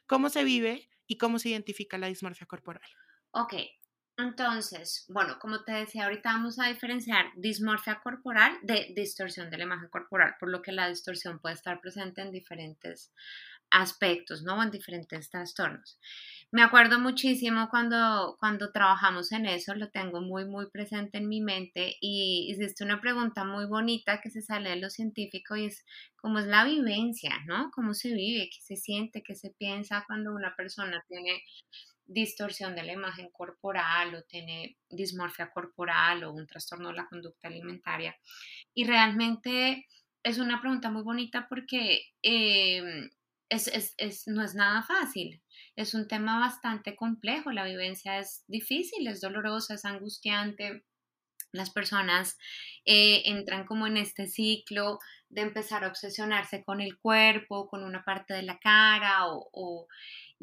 cómo 0.08 0.30
se 0.30 0.44
vive 0.44 0.90
y 1.08 1.18
cómo 1.18 1.40
se 1.40 1.50
identifica 1.50 1.98
la 1.98 2.08
dismorfia 2.08 2.48
corporal. 2.48 2.90
Ok, 3.32 3.54
entonces, 4.18 5.06
bueno, 5.10 5.38
como 5.40 5.64
te 5.64 5.72
decía, 5.72 6.04
ahorita 6.04 6.34
vamos 6.34 6.60
a 6.60 6.68
diferenciar 6.68 7.26
dismorfia 7.36 8.00
corporal 8.02 8.58
de 8.62 8.94
distorsión 8.96 9.50
de 9.50 9.58
la 9.58 9.64
imagen 9.64 9.90
corporal, 9.90 10.36
por 10.40 10.50
lo 10.50 10.62
que 10.62 10.72
la 10.72 10.88
distorsión 10.88 11.40
puede 11.40 11.56
estar 11.56 11.82
presente 11.82 12.22
en 12.22 12.32
diferentes 12.32 13.12
aspectos, 13.74 14.44
¿no? 14.44 14.62
En 14.64 14.72
diferentes 14.72 15.30
trastornos. 15.30 16.00
Me 16.52 16.62
acuerdo 16.62 17.00
muchísimo 17.00 17.68
cuando, 17.70 18.38
cuando 18.40 18.72
trabajamos 18.72 19.32
en 19.32 19.48
eso, 19.48 19.74
lo 19.74 19.90
tengo 19.90 20.22
muy, 20.22 20.46
muy 20.46 20.70
presente 20.70 21.18
en 21.18 21.28
mi 21.28 21.42
mente 21.42 21.98
y 22.00 22.48
hiciste 22.52 22.84
una 22.84 23.02
pregunta 23.02 23.44
muy 23.44 23.66
bonita 23.66 24.22
que 24.22 24.30
se 24.30 24.44
sale 24.44 24.70
de 24.70 24.76
lo 24.76 24.92
científico 24.92 25.56
y 25.56 25.66
es 25.66 25.84
cómo 26.16 26.38
es 26.40 26.46
la 26.46 26.64
vivencia, 26.64 27.40
¿no? 27.48 27.72
¿Cómo 27.72 27.96
se 27.96 28.14
vive? 28.14 28.50
¿Qué 28.54 28.62
se 28.62 28.76
siente? 28.76 29.24
¿Qué 29.24 29.34
se 29.34 29.50
piensa 29.50 30.04
cuando 30.08 30.32
una 30.32 30.56
persona 30.56 31.04
tiene 31.10 31.42
distorsión 32.06 32.76
de 32.76 32.84
la 32.84 32.94
imagen 32.94 33.30
corporal 33.32 34.14
o 34.16 34.24
tiene 34.24 34.78
dismorfia 34.90 35.50
corporal 35.52 36.24
o 36.24 36.34
un 36.34 36.46
trastorno 36.48 36.90
de 36.90 36.96
la 36.96 37.08
conducta 37.08 37.48
alimentaria. 37.48 38.16
Y 38.74 38.86
realmente 38.86 39.88
es 40.24 40.38
una 40.38 40.62
pregunta 40.62 40.90
muy 40.90 41.04
bonita 41.04 41.48
porque 41.50 42.02
em, 42.22 43.10
no 44.28 44.44
es 44.44 44.56
nada 44.56 44.84
fácil. 44.84 45.42
Es 45.76 45.94
un 45.94 46.08
tema 46.08 46.40
bastante 46.40 46.96
complejo. 46.96 47.52
La 47.52 47.66
vivencia 47.66 48.20
es 48.20 48.44
difícil, 48.48 49.08
es 49.08 49.22
dolorosa, 49.22 49.76
es 49.76 49.86
angustiante. 49.86 50.84
Las 51.52 51.70
personas 51.70 52.38
eh, 52.86 53.24
entran 53.26 53.66
como 53.66 53.86
en 53.86 53.98
este 53.98 54.28
ciclo 54.28 55.00
de 55.30 55.42
empezar 55.42 55.84
a 55.84 55.88
obsesionarse 55.88 56.64
con 56.64 56.82
el 56.82 56.98
cuerpo, 56.98 57.68
con 57.68 57.84
una 57.84 58.04
parte 58.04 58.34
de 58.34 58.44
la 58.44 58.60
cara 58.60 59.28
o 59.28 59.88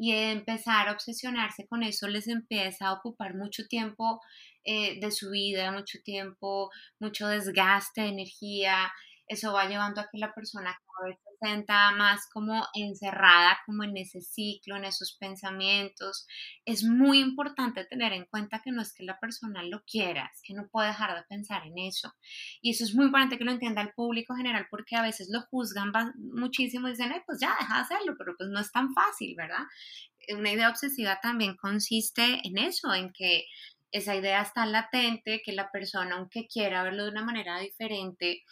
y 0.01 0.13
empezar 0.13 0.89
a 0.89 0.93
obsesionarse 0.93 1.67
con 1.67 1.83
eso 1.83 2.07
les 2.07 2.27
empieza 2.27 2.87
a 2.87 2.93
ocupar 2.93 3.35
mucho 3.35 3.67
tiempo 3.67 4.19
eh, 4.63 4.99
de 4.99 5.11
su 5.11 5.29
vida, 5.29 5.71
mucho 5.71 5.99
tiempo, 6.03 6.71
mucho 6.99 7.27
desgaste 7.27 8.01
de 8.01 8.07
energía. 8.07 8.91
Eso 9.31 9.53
va 9.53 9.65
llevando 9.65 10.01
a 10.01 10.09
que 10.11 10.17
la 10.17 10.33
persona 10.33 10.77
cada 10.85 11.07
vez 11.07 11.17
se 11.23 11.37
sienta 11.39 11.91
más 11.93 12.27
como 12.33 12.67
encerrada, 12.73 13.57
como 13.65 13.85
en 13.85 13.95
ese 13.95 14.19
ciclo, 14.19 14.75
en 14.75 14.83
esos 14.83 15.15
pensamientos. 15.17 16.27
Es 16.65 16.83
muy 16.83 17.19
importante 17.19 17.85
tener 17.85 18.11
en 18.11 18.25
cuenta 18.25 18.61
que 18.61 18.73
no 18.73 18.81
es 18.81 18.93
que 18.93 19.05
la 19.05 19.17
persona 19.21 19.63
lo 19.63 19.85
quiera, 19.85 20.29
es 20.33 20.41
que 20.43 20.53
no 20.53 20.67
puede 20.67 20.89
dejar 20.89 21.15
de 21.15 21.23
pensar 21.29 21.65
en 21.65 21.77
eso. 21.77 22.13
Y 22.61 22.71
eso 22.71 22.83
es 22.83 22.93
muy 22.93 23.05
importante 23.05 23.37
que 23.37 23.45
lo 23.45 23.53
entienda 23.53 23.81
el 23.81 23.93
público 23.93 24.35
general 24.35 24.67
porque 24.69 24.97
a 24.97 25.01
veces 25.01 25.29
lo 25.31 25.39
juzgan 25.43 25.93
muchísimo 26.17 26.89
y 26.89 26.91
dicen, 26.91 27.13
pues 27.25 27.39
ya, 27.39 27.55
deja 27.57 27.75
de 27.75 27.81
hacerlo, 27.83 28.15
pero 28.17 28.35
pues 28.37 28.49
no 28.49 28.59
es 28.59 28.69
tan 28.73 28.93
fácil, 28.93 29.33
¿verdad? 29.37 29.63
Una 30.37 30.51
idea 30.51 30.69
obsesiva 30.69 31.21
también 31.21 31.55
consiste 31.55 32.45
en 32.45 32.57
eso, 32.57 32.93
en 32.93 33.13
que 33.13 33.45
esa 33.91 34.15
idea 34.15 34.41
está 34.41 34.65
latente, 34.65 35.41
que 35.43 35.51
la 35.51 35.69
persona, 35.71 36.15
aunque 36.15 36.47
quiera 36.47 36.83
verlo 36.83 37.05
de 37.05 37.11
una 37.11 37.23
manera 37.23 37.59
diferente, 37.59 38.43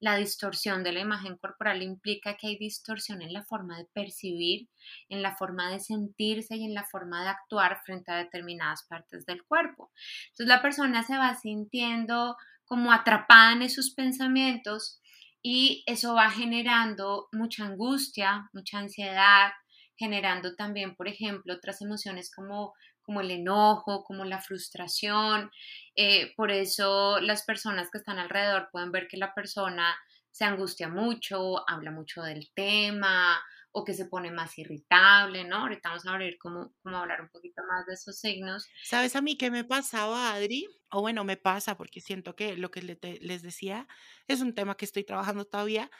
la 0.00 0.16
distorsión 0.16 0.82
de 0.82 0.92
la 0.92 1.00
imagen 1.00 1.36
corporal 1.36 1.82
implica 1.82 2.36
que 2.36 2.48
hay 2.48 2.58
distorsión 2.58 3.22
en 3.22 3.32
la 3.32 3.44
forma 3.44 3.78
de 3.78 3.86
percibir, 3.92 4.68
en 5.08 5.22
la 5.22 5.36
forma 5.36 5.70
de 5.70 5.80
sentirse 5.80 6.56
y 6.56 6.64
en 6.64 6.74
la 6.74 6.84
forma 6.84 7.22
de 7.22 7.30
actuar 7.30 7.80
frente 7.84 8.12
a 8.12 8.16
determinadas 8.16 8.86
partes 8.88 9.24
del 9.26 9.44
cuerpo. 9.44 9.92
Entonces 10.28 10.48
la 10.48 10.62
persona 10.62 11.02
se 11.02 11.16
va 11.16 11.34
sintiendo 11.34 12.36
como 12.64 12.92
atrapada 12.92 13.52
en 13.52 13.62
esos 13.62 13.94
pensamientos 13.94 15.00
y 15.42 15.84
eso 15.86 16.14
va 16.14 16.30
generando 16.30 17.28
mucha 17.32 17.64
angustia, 17.64 18.50
mucha 18.52 18.78
ansiedad, 18.78 19.50
generando 19.96 20.54
también, 20.54 20.94
por 20.94 21.08
ejemplo, 21.08 21.54
otras 21.54 21.82
emociones 21.82 22.30
como 22.34 22.74
como 23.08 23.22
el 23.22 23.30
enojo, 23.30 24.04
como 24.04 24.26
la 24.26 24.38
frustración. 24.38 25.50
Eh, 25.96 26.34
por 26.36 26.50
eso 26.50 27.18
las 27.20 27.42
personas 27.42 27.90
que 27.90 27.96
están 27.96 28.18
alrededor 28.18 28.68
pueden 28.70 28.92
ver 28.92 29.08
que 29.08 29.16
la 29.16 29.32
persona 29.32 29.96
se 30.30 30.44
angustia 30.44 30.90
mucho, 30.90 31.66
habla 31.70 31.90
mucho 31.90 32.20
del 32.20 32.50
tema 32.52 33.40
o 33.72 33.82
que 33.82 33.94
se 33.94 34.04
pone 34.04 34.30
más 34.30 34.58
irritable, 34.58 35.44
¿no? 35.44 35.56
Ahorita 35.56 35.88
vamos 35.88 36.06
a 36.06 36.18
ver 36.18 36.36
cómo, 36.38 36.74
cómo 36.82 36.98
hablar 36.98 37.22
un 37.22 37.30
poquito 37.30 37.62
más 37.66 37.86
de 37.86 37.94
esos 37.94 38.18
signos. 38.18 38.68
¿Sabes 38.84 39.16
a 39.16 39.22
mí 39.22 39.38
qué 39.38 39.50
me 39.50 39.64
pasaba, 39.64 40.34
Adri? 40.34 40.68
O 40.90 41.00
bueno, 41.00 41.24
me 41.24 41.38
pasa 41.38 41.78
porque 41.78 42.02
siento 42.02 42.36
que 42.36 42.58
lo 42.58 42.70
que 42.70 42.82
les 42.82 43.40
decía 43.40 43.88
es 44.26 44.42
un 44.42 44.54
tema 44.54 44.76
que 44.76 44.84
estoy 44.84 45.04
trabajando 45.04 45.46
todavía 45.46 45.90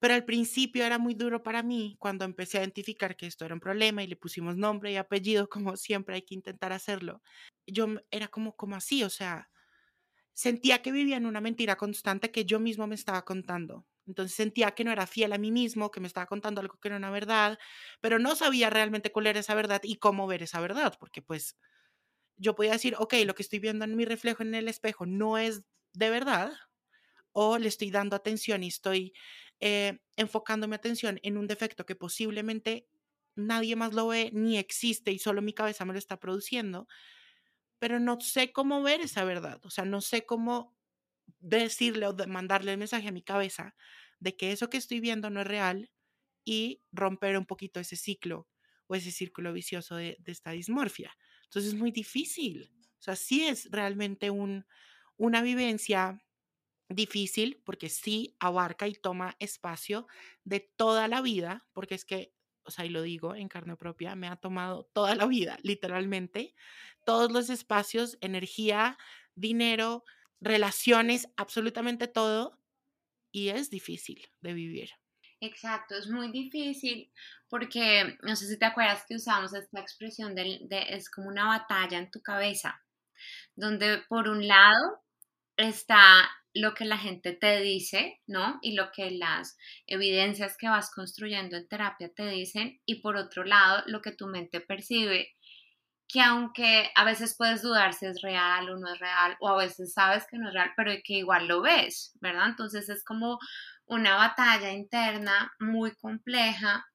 pero 0.00 0.14
al 0.14 0.24
principio 0.24 0.84
era 0.84 0.98
muy 0.98 1.14
duro 1.14 1.42
para 1.42 1.62
mí 1.62 1.96
cuando 1.98 2.24
empecé 2.24 2.58
a 2.58 2.60
identificar 2.62 3.16
que 3.16 3.26
esto 3.26 3.44
era 3.44 3.54
un 3.54 3.60
problema 3.60 4.02
y 4.02 4.06
le 4.06 4.16
pusimos 4.16 4.56
nombre 4.56 4.92
y 4.92 4.96
apellido, 4.96 5.48
como 5.50 5.76
siempre 5.76 6.16
hay 6.16 6.22
que 6.22 6.34
intentar 6.34 6.72
hacerlo. 6.72 7.22
Yo 7.66 7.86
era 8.10 8.28
como, 8.28 8.56
como 8.56 8.76
así, 8.76 9.04
o 9.04 9.10
sea, 9.10 9.50
sentía 10.34 10.82
que 10.82 10.92
vivía 10.92 11.16
en 11.16 11.26
una 11.26 11.40
mentira 11.40 11.76
constante 11.76 12.30
que 12.30 12.44
yo 12.44 12.60
mismo 12.60 12.86
me 12.86 12.94
estaba 12.94 13.24
contando. 13.24 13.86
Entonces 14.06 14.34
sentía 14.36 14.70
que 14.72 14.84
no 14.84 14.92
era 14.92 15.06
fiel 15.06 15.32
a 15.34 15.38
mí 15.38 15.50
mismo, 15.52 15.90
que 15.90 16.00
me 16.00 16.06
estaba 16.06 16.26
contando 16.26 16.60
algo 16.60 16.78
que 16.80 16.88
no 16.88 16.96
era 16.96 17.08
una 17.08 17.10
verdad, 17.12 17.58
pero 18.00 18.18
no 18.18 18.36
sabía 18.36 18.70
realmente 18.70 19.12
cuál 19.12 19.26
era 19.26 19.40
esa 19.40 19.54
verdad 19.54 19.80
y 19.84 19.96
cómo 19.96 20.26
ver 20.26 20.42
esa 20.42 20.60
verdad, 20.60 20.94
porque 20.98 21.20
pues 21.22 21.56
yo 22.36 22.54
podía 22.54 22.72
decir, 22.72 22.94
ok, 22.98 23.14
lo 23.26 23.34
que 23.34 23.42
estoy 23.42 23.58
viendo 23.58 23.84
en 23.84 23.96
mi 23.96 24.04
reflejo 24.04 24.42
en 24.42 24.54
el 24.54 24.68
espejo 24.68 25.06
no 25.06 25.38
es 25.38 25.64
de 25.94 26.10
verdad, 26.10 26.52
o 27.32 27.58
le 27.58 27.68
estoy 27.68 27.90
dando 27.90 28.16
atención 28.16 28.62
y 28.64 28.68
estoy 28.68 29.12
eh, 29.60 29.98
enfocando 30.16 30.68
mi 30.68 30.74
atención 30.74 31.18
en 31.22 31.36
un 31.36 31.46
defecto 31.46 31.84
que 31.84 31.96
posiblemente 31.96 32.88
nadie 33.34 33.76
más 33.76 33.94
lo 33.94 34.08
ve 34.08 34.30
ni 34.32 34.58
existe 34.58 35.12
y 35.12 35.18
solo 35.18 35.42
mi 35.42 35.52
cabeza 35.52 35.84
me 35.84 35.92
lo 35.92 35.98
está 35.98 36.18
produciendo, 36.18 36.88
pero 37.78 38.00
no 38.00 38.20
sé 38.20 38.52
cómo 38.52 38.82
ver 38.82 39.00
esa 39.00 39.24
verdad, 39.24 39.60
o 39.64 39.70
sea, 39.70 39.84
no 39.84 40.00
sé 40.00 40.26
cómo 40.26 40.76
decirle 41.40 42.06
o 42.06 42.14
mandarle 42.26 42.72
el 42.72 42.78
mensaje 42.78 43.08
a 43.08 43.12
mi 43.12 43.22
cabeza 43.22 43.74
de 44.18 44.36
que 44.36 44.52
eso 44.52 44.70
que 44.70 44.76
estoy 44.76 45.00
viendo 45.00 45.30
no 45.30 45.40
es 45.40 45.46
real 45.46 45.90
y 46.44 46.82
romper 46.92 47.38
un 47.38 47.46
poquito 47.46 47.78
ese 47.78 47.96
ciclo 47.96 48.48
o 48.86 48.94
ese 48.94 49.10
círculo 49.10 49.52
vicioso 49.52 49.96
de, 49.96 50.18
esta 50.26 50.50
dismorfia. 50.52 51.16
Entonces 51.44 51.74
es 51.74 51.78
muy 51.78 51.92
difícil, 51.92 52.72
o 52.98 53.02
sea, 53.02 53.16
sí 53.16 53.44
es 53.44 53.68
realmente 53.70 54.30
un, 54.30 54.66
una 55.16 55.42
vivencia 55.42 56.20
difícil 56.88 57.62
porque 57.64 57.88
sí 57.88 58.36
abarca 58.40 58.88
y 58.88 58.94
toma 58.94 59.36
espacio 59.38 60.06
de 60.44 60.60
toda 60.60 61.08
la 61.08 61.20
vida, 61.20 61.66
porque 61.72 61.94
es 61.94 62.04
que, 62.04 62.34
o 62.64 62.70
sea, 62.70 62.84
y 62.84 62.88
lo 62.88 63.02
digo 63.02 63.34
en 63.34 63.48
carne 63.48 63.76
propia, 63.76 64.14
me 64.14 64.28
ha 64.28 64.36
tomado 64.36 64.84
toda 64.92 65.14
la 65.14 65.26
vida, 65.26 65.58
literalmente, 65.62 66.54
todos 67.04 67.32
los 67.32 67.50
espacios, 67.50 68.18
energía, 68.20 68.98
dinero, 69.34 70.04
relaciones, 70.40 71.28
absolutamente 71.36 72.08
todo, 72.08 72.58
y 73.32 73.48
es 73.48 73.70
difícil 73.70 74.28
de 74.40 74.52
vivir. 74.54 74.90
Exacto, 75.40 75.94
es 75.96 76.08
muy 76.08 76.32
difícil 76.32 77.12
porque 77.48 78.18
no 78.22 78.34
sé 78.34 78.48
si 78.48 78.58
te 78.58 78.64
acuerdas 78.64 79.04
que 79.08 79.14
usamos 79.14 79.54
esta 79.54 79.80
expresión 79.80 80.34
de, 80.34 80.58
de 80.62 80.86
es 80.88 81.08
como 81.08 81.28
una 81.28 81.46
batalla 81.46 81.98
en 81.98 82.10
tu 82.10 82.20
cabeza, 82.20 82.82
donde 83.54 84.02
por 84.08 84.28
un 84.28 84.48
lado 84.48 85.04
está 85.56 86.28
lo 86.54 86.74
que 86.74 86.84
la 86.84 86.98
gente 86.98 87.32
te 87.32 87.60
dice, 87.60 88.20
¿no? 88.26 88.58
Y 88.62 88.72
lo 88.74 88.90
que 88.92 89.10
las 89.10 89.56
evidencias 89.86 90.56
que 90.56 90.68
vas 90.68 90.90
construyendo 90.90 91.56
en 91.56 91.68
terapia 91.68 92.10
te 92.14 92.28
dicen. 92.28 92.80
Y 92.86 92.96
por 93.00 93.16
otro 93.16 93.44
lado, 93.44 93.82
lo 93.86 94.02
que 94.02 94.12
tu 94.12 94.26
mente 94.26 94.60
percibe, 94.60 95.34
que 96.08 96.20
aunque 96.20 96.90
a 96.94 97.04
veces 97.04 97.36
puedes 97.36 97.62
dudar 97.62 97.92
si 97.92 98.06
es 98.06 98.22
real 98.22 98.70
o 98.70 98.78
no 98.78 98.92
es 98.92 98.98
real, 98.98 99.36
o 99.40 99.48
a 99.48 99.56
veces 99.58 99.92
sabes 99.92 100.26
que 100.30 100.38
no 100.38 100.48
es 100.48 100.54
real, 100.54 100.72
pero 100.76 100.92
que 101.04 101.14
igual 101.14 101.46
lo 101.46 101.60
ves, 101.60 102.12
¿verdad? 102.20 102.48
Entonces 102.48 102.88
es 102.88 103.04
como 103.04 103.38
una 103.86 104.16
batalla 104.16 104.72
interna 104.72 105.52
muy 105.60 105.94
compleja 105.96 106.86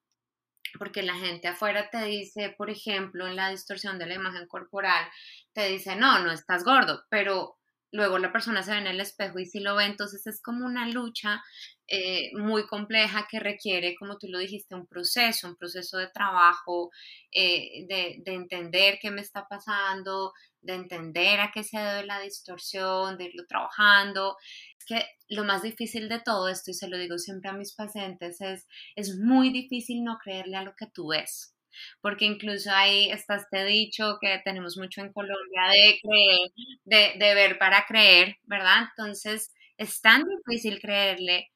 porque 0.79 1.03
la 1.03 1.15
gente 1.15 1.47
afuera 1.47 1.89
te 1.91 2.03
dice, 2.05 2.53
por 2.57 2.69
ejemplo, 2.69 3.27
en 3.27 3.35
la 3.35 3.49
distorsión 3.49 3.99
de 3.99 4.07
la 4.07 4.15
imagen 4.15 4.47
corporal, 4.47 5.07
te 5.53 5.67
dice, 5.67 5.95
no, 5.95 6.19
no 6.19 6.31
estás 6.31 6.63
gordo, 6.63 7.03
pero 7.09 7.57
luego 7.93 8.17
la 8.17 8.33
persona 8.33 8.63
se 8.63 8.71
ve 8.71 8.79
en 8.79 8.87
el 8.87 8.99
espejo 8.99 9.39
y 9.39 9.45
si 9.45 9.59
lo 9.59 9.75
ve, 9.75 9.85
entonces 9.85 10.25
es 10.25 10.41
como 10.41 10.65
una 10.65 10.89
lucha 10.89 11.43
eh, 11.87 12.31
muy 12.33 12.65
compleja 12.65 13.27
que 13.29 13.39
requiere, 13.39 13.95
como 13.95 14.17
tú 14.17 14.27
lo 14.27 14.39
dijiste, 14.39 14.73
un 14.73 14.87
proceso, 14.87 15.47
un 15.47 15.55
proceso 15.55 15.97
de 15.97 16.07
trabajo, 16.07 16.89
eh, 17.31 17.85
de, 17.87 18.17
de, 18.25 18.33
entender 18.33 18.97
qué 18.99 19.11
me 19.11 19.21
está 19.21 19.47
pasando, 19.47 20.33
de 20.61 20.73
entender 20.73 21.39
a 21.39 21.51
qué 21.53 21.63
se 21.63 21.77
debe 21.77 22.05
la 22.05 22.19
distorsión, 22.19 23.17
de 23.17 23.25
irlo 23.25 23.45
trabajando. 23.47 24.37
Es 24.79 24.85
que 24.85 25.05
lo 25.29 25.43
más 25.43 25.61
difícil 25.61 26.09
de 26.09 26.19
todo 26.19 26.49
esto, 26.49 26.71
y 26.71 26.73
se 26.73 26.87
lo 26.87 26.97
digo 26.97 27.19
siempre 27.19 27.51
a 27.51 27.53
mis 27.53 27.75
pacientes, 27.75 28.41
es, 28.41 28.67
es 28.95 29.15
muy 29.19 29.51
difícil 29.51 30.03
no 30.03 30.17
creerle 30.17 30.57
a 30.57 30.63
lo 30.63 30.75
que 30.75 30.87
tú 30.87 31.09
ves 31.09 31.52
porque 32.01 32.25
incluso 32.25 32.71
ahí 32.71 33.09
está 33.11 33.35
este 33.35 33.65
dicho 33.65 34.17
que 34.21 34.41
tenemos 34.43 34.77
mucho 34.77 35.01
en 35.01 35.11
Colombia 35.13 35.63
de 35.71 35.99
creer, 36.01 36.39
de, 36.85 37.19
de 37.25 37.33
ver 37.35 37.57
para 37.59 37.85
creer, 37.85 38.37
¿verdad? 38.43 38.83
Entonces 38.89 39.53
es 39.77 40.01
tan 40.01 40.23
difícil 40.27 40.79
creerle 40.79 41.49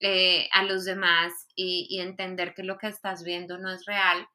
eh, 0.00 0.48
a 0.52 0.64
los 0.64 0.84
demás 0.84 1.32
y, 1.54 1.86
y 1.90 2.00
entender 2.00 2.54
que 2.54 2.64
lo 2.64 2.76
que 2.78 2.88
estás 2.88 3.24
viendo 3.24 3.58
no 3.58 3.70
es 3.72 3.84
real 3.86 4.26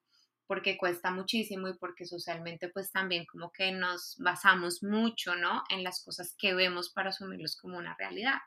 porque 0.48 0.78
cuesta 0.78 1.12
muchísimo 1.12 1.68
y 1.68 1.78
porque 1.78 2.06
socialmente 2.06 2.70
pues 2.70 2.92
también 2.92 3.26
como 3.26 3.52
que 3.52 3.72
nos 3.74 4.16
basamos 4.20 4.82
mucho, 4.82 5.36
¿no? 5.36 5.64
En 5.70 5.84
las 5.84 6.02
cosas 6.04 6.34
que 6.38 6.54
vemos 6.54 6.90
para 6.94 7.10
asumirlos 7.10 7.58
como 7.58 7.78
una 7.78 7.96
realidad. 8.00 8.38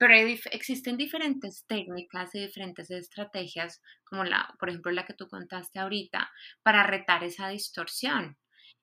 Pero 0.00 0.14
existen 0.14 0.96
diferentes 0.96 1.66
técnicas 1.66 2.34
y 2.34 2.40
diferentes 2.40 2.90
estrategias, 2.90 3.82
como 4.04 4.24
la, 4.24 4.48
por 4.58 4.70
ejemplo, 4.70 4.90
la 4.92 5.04
que 5.04 5.12
tú 5.12 5.28
contaste 5.28 5.78
ahorita, 5.78 6.30
para 6.62 6.84
retar 6.84 7.22
esa 7.22 7.48
distorsión. 7.50 8.38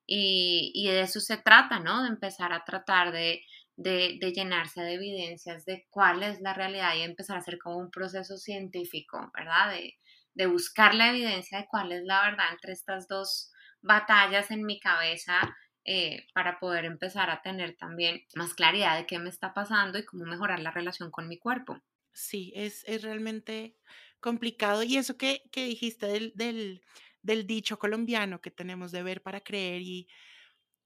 Y, 0.05 0.87
de 0.87 1.01
eso 1.01 1.19
se 1.19 1.37
trata, 1.37 1.79
¿no? 1.79 2.03
De 2.03 2.09
empezar 2.09 2.53
a 2.53 2.63
tratar 2.63 3.11
de, 3.11 3.41
de, 3.75 4.19
de, 4.21 4.31
llenarse 4.31 4.81
de 4.81 4.93
evidencias 4.93 5.65
de 5.65 5.87
cuál 5.89 6.21
es 6.21 6.39
la 6.39 6.53
realidad 6.53 6.93
y 6.95 7.01
empezar 7.01 7.37
a 7.37 7.39
hacer 7.39 7.57
como 7.57 7.77
un 7.79 7.89
proceso 7.89 8.37
científico, 8.37 9.31
¿verdad? 9.35 9.71
De, 9.71 9.95
de 10.35 10.45
buscar 10.45 10.93
la 10.93 11.09
evidencia 11.09 11.57
de 11.57 11.67
cuál 11.67 11.93
es 11.93 12.03
la 12.03 12.21
verdad 12.29 12.45
entre 12.51 12.73
estas 12.73 13.07
dos 13.07 13.51
batallas 13.81 14.51
en 14.51 14.65
mi 14.67 14.79
cabeza 14.79 15.39
eh, 15.87 16.27
para 16.33 16.59
poder 16.59 16.85
empezar 16.85 17.29
a 17.29 17.41
tener 17.41 17.77
también 17.77 18.21
más 18.35 18.53
claridad 18.53 18.97
de 18.97 19.07
qué 19.07 19.19
me 19.19 19.29
está 19.29 19.53
pasando 19.53 19.97
y 19.97 20.05
cómo 20.05 20.25
mejorar 20.25 20.59
la 20.59 20.71
relación 20.71 21.11
con 21.11 21.27
mi 21.27 21.39
cuerpo. 21.39 21.81
Sí, 22.13 22.51
es, 22.55 22.83
es 22.87 23.03
realmente 23.03 23.77
complicado. 24.19 24.83
Y 24.83 24.97
eso 24.97 25.17
que, 25.17 25.43
que 25.51 25.65
dijiste 25.65 26.07
del, 26.07 26.33
del, 26.35 26.81
del 27.21 27.47
dicho 27.47 27.79
colombiano 27.79 28.41
que 28.41 28.51
tenemos 28.51 28.91
de 28.91 29.03
ver 29.03 29.21
para 29.23 29.41
creer 29.41 29.81
y 29.81 30.07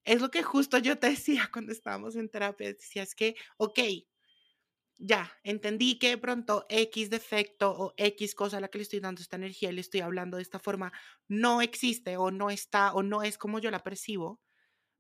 es 0.04 0.22
lo 0.22 0.30
que 0.32 0.44
justo 0.44 0.78
yo 0.78 1.00
te 1.00 1.10
decía 1.12 1.50
cuando 1.52 1.72
estábamos 1.72 2.16
en 2.16 2.30
terapia, 2.30 2.68
decías 2.68 3.16
que, 3.16 3.36
ok, 3.58 3.80
ya, 4.98 5.32
entendí 5.44 5.98
que 5.98 6.10
de 6.10 6.18
pronto 6.18 6.66
X 6.70 7.10
defecto 7.10 7.72
o 7.72 7.94
X 7.98 8.36
cosa 8.36 8.58
a 8.58 8.60
la 8.62 8.68
que 8.68 8.78
le 8.78 8.84
estoy 8.84 9.00
dando 9.00 9.22
esta 9.22 9.36
energía 9.36 9.70
y 9.72 9.74
le 9.74 9.82
estoy 9.82 10.02
hablando 10.02 10.38
de 10.38 10.44
esta 10.44 10.60
forma 10.60 10.94
no 11.28 11.62
existe 11.62 12.18
o 12.18 12.30
no 12.30 12.52
está 12.52 12.94
o 12.94 13.02
no 13.02 13.24
es 13.24 13.38
como 13.40 13.58
yo 13.60 13.72
la 13.72 13.84
percibo, 13.84 14.40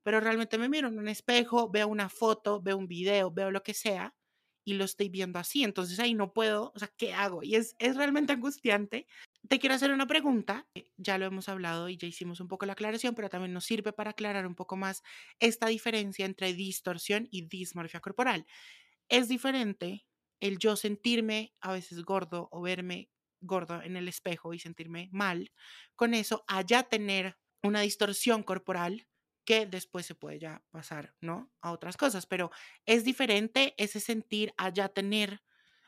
pero 0.04 0.20
realmente 0.20 0.58
me 0.58 0.70
miro 0.70 0.88
en 0.90 1.00
un 1.00 1.08
espejo, 1.08 1.70
veo 1.70 1.88
una 1.88 2.10
foto, 2.10 2.62
veo 2.62 2.78
un 2.78 2.88
video, 2.88 3.32
veo 3.32 3.52
lo 3.52 3.64
que 3.64 3.74
sea 3.74 4.16
y 4.64 4.74
lo 4.74 4.86
estoy 4.86 5.10
viendo 5.10 5.40
así. 5.40 5.64
Entonces 5.64 6.00
ahí 6.00 6.14
no 6.14 6.34
puedo, 6.34 6.72
o 6.76 6.80
sea, 6.80 6.90
¿qué 6.98 7.14
hago? 7.14 7.44
Y 7.44 7.56
es, 7.56 7.76
es 7.80 7.96
realmente 7.96 8.34
angustiante. 8.34 9.08
Te 9.48 9.60
quiero 9.60 9.76
hacer 9.76 9.92
una 9.92 10.08
pregunta, 10.08 10.68
ya 10.98 11.18
lo 11.18 11.26
hemos 11.26 11.50
hablado 11.50 11.90
y 11.90 11.98
ya 11.98 12.08
hicimos 12.08 12.40
un 12.40 12.48
poco 12.48 12.66
la 12.66 12.74
aclaración, 12.74 13.16
pero 13.16 13.30
también 13.30 13.54
nos 13.54 13.66
sirve 13.66 13.92
para 13.94 14.12
aclarar 14.12 14.46
un 14.46 14.56
poco 14.56 14.78
más 14.78 15.02
esta 15.40 15.68
diferencia 15.68 16.26
entre 16.26 16.54
distorsión 16.54 17.28
y 17.32 17.48
dismorfia 17.48 18.00
corporal. 18.02 18.46
Es 19.10 19.28
diferente 19.28 20.06
el 20.40 20.58
yo 20.58 20.76
sentirme 20.76 21.54
a 21.62 21.74
veces 21.74 22.04
gordo 22.04 22.50
o 22.52 22.62
verme 22.62 23.10
gordo 23.42 23.82
en 23.82 23.98
el 23.98 24.08
espejo 24.08 24.54
y 24.54 24.60
sentirme 24.60 25.10
mal 25.12 25.52
con 25.96 26.14
eso, 26.14 26.44
allá 26.48 26.84
tener 26.84 27.38
una 27.64 27.82
distorsión 27.82 28.44
corporal 28.44 29.08
que 29.46 29.66
después 29.66 30.06
se 30.06 30.16
puede 30.16 30.40
ya 30.40 30.64
pasar, 30.72 31.14
¿no? 31.22 31.52
A 31.62 31.72
otras 31.72 31.98
cosas, 31.98 32.26
pero 32.26 32.52
es 32.86 33.04
diferente 33.04 33.74
ese 33.78 34.00
sentir 34.00 34.54
allá 34.58 34.90
tener 34.90 35.42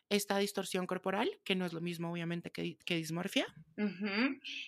esta 0.09 0.37
distorsión 0.37 0.85
corporal, 0.85 1.29
que 1.43 1.55
no 1.55 1.65
es 1.65 1.73
lo 1.73 1.81
mismo 1.81 2.11
obviamente 2.11 2.51
que, 2.51 2.77
que 2.85 2.95
dismorfia. 2.95 3.47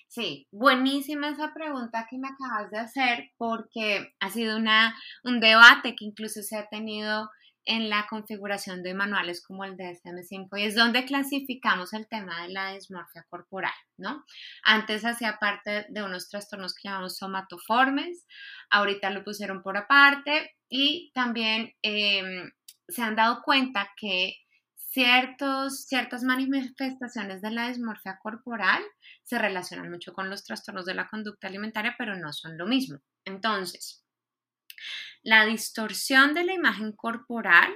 Sí, 0.08 0.48
buenísima 0.52 1.30
esa 1.30 1.54
pregunta 1.54 2.08
que 2.10 2.18
me 2.18 2.30
acabas 2.30 2.72
de 2.72 2.80
hacer 2.80 3.32
porque 3.38 4.14
ha 4.20 4.30
sido 4.30 4.58
una, 4.58 4.96
un 5.24 5.40
debate 5.40 5.96
que 5.96 6.06
incluso 6.06 6.42
se 6.42 6.58
ha 6.58 6.68
tenido 6.68 7.30
en 7.66 7.90
la 7.90 8.08
configuración 8.08 8.84
de 8.84 8.94
manuales 8.94 9.44
como 9.44 9.66
el 9.66 9.76
DSM-5 9.76 10.60
y 10.60 10.64
es 10.64 10.76
donde 10.76 11.06
clasificamos 11.06 11.94
el 11.94 12.08
tema 12.08 12.44
de 12.44 12.50
la 12.50 12.74
dismorfia 12.74 13.26
corporal, 13.30 13.74
¿no? 13.98 14.24
Antes 14.64 15.04
hacía 15.04 15.38
parte 15.40 15.86
de 15.90 16.04
unos 16.04 16.30
trastornos 16.30 16.74
que 16.76 16.88
llamamos 16.88 17.18
somatoformes, 17.18 18.26
ahorita 18.70 19.10
lo 19.10 19.24
pusieron 19.24 19.64
por 19.64 19.78
aparte 19.78 20.56
y 20.70 21.12
también 21.14 21.74
em, 21.82 22.52
se 22.88 23.02
han 23.02 23.16
dado 23.16 23.42
cuenta 23.44 23.90
que 23.98 24.36
ciertos, 24.76 25.86
ciertas 25.88 26.24
manifestaciones 26.24 27.42
de 27.42 27.52
la 27.52 27.68
dismorfia 27.68 28.18
corporal 28.22 28.82
se 29.24 29.38
relacionan 29.38 29.92
mucho 29.92 30.14
con 30.14 30.30
los 30.30 30.46
trastornos 30.46 30.86
de 30.86 30.94
la 30.94 31.10
conducta 31.10 31.48
alimentaria, 31.48 31.96
pero 31.98 32.16
no 32.16 32.32
son 32.32 32.58
lo 32.58 32.66
mismo. 32.66 33.00
Entonces, 33.26 34.05
la 35.24 35.46
distorsión 35.46 36.34
de 36.34 36.44
la 36.44 36.54
imagen 36.54 36.92
corporal 36.92 37.74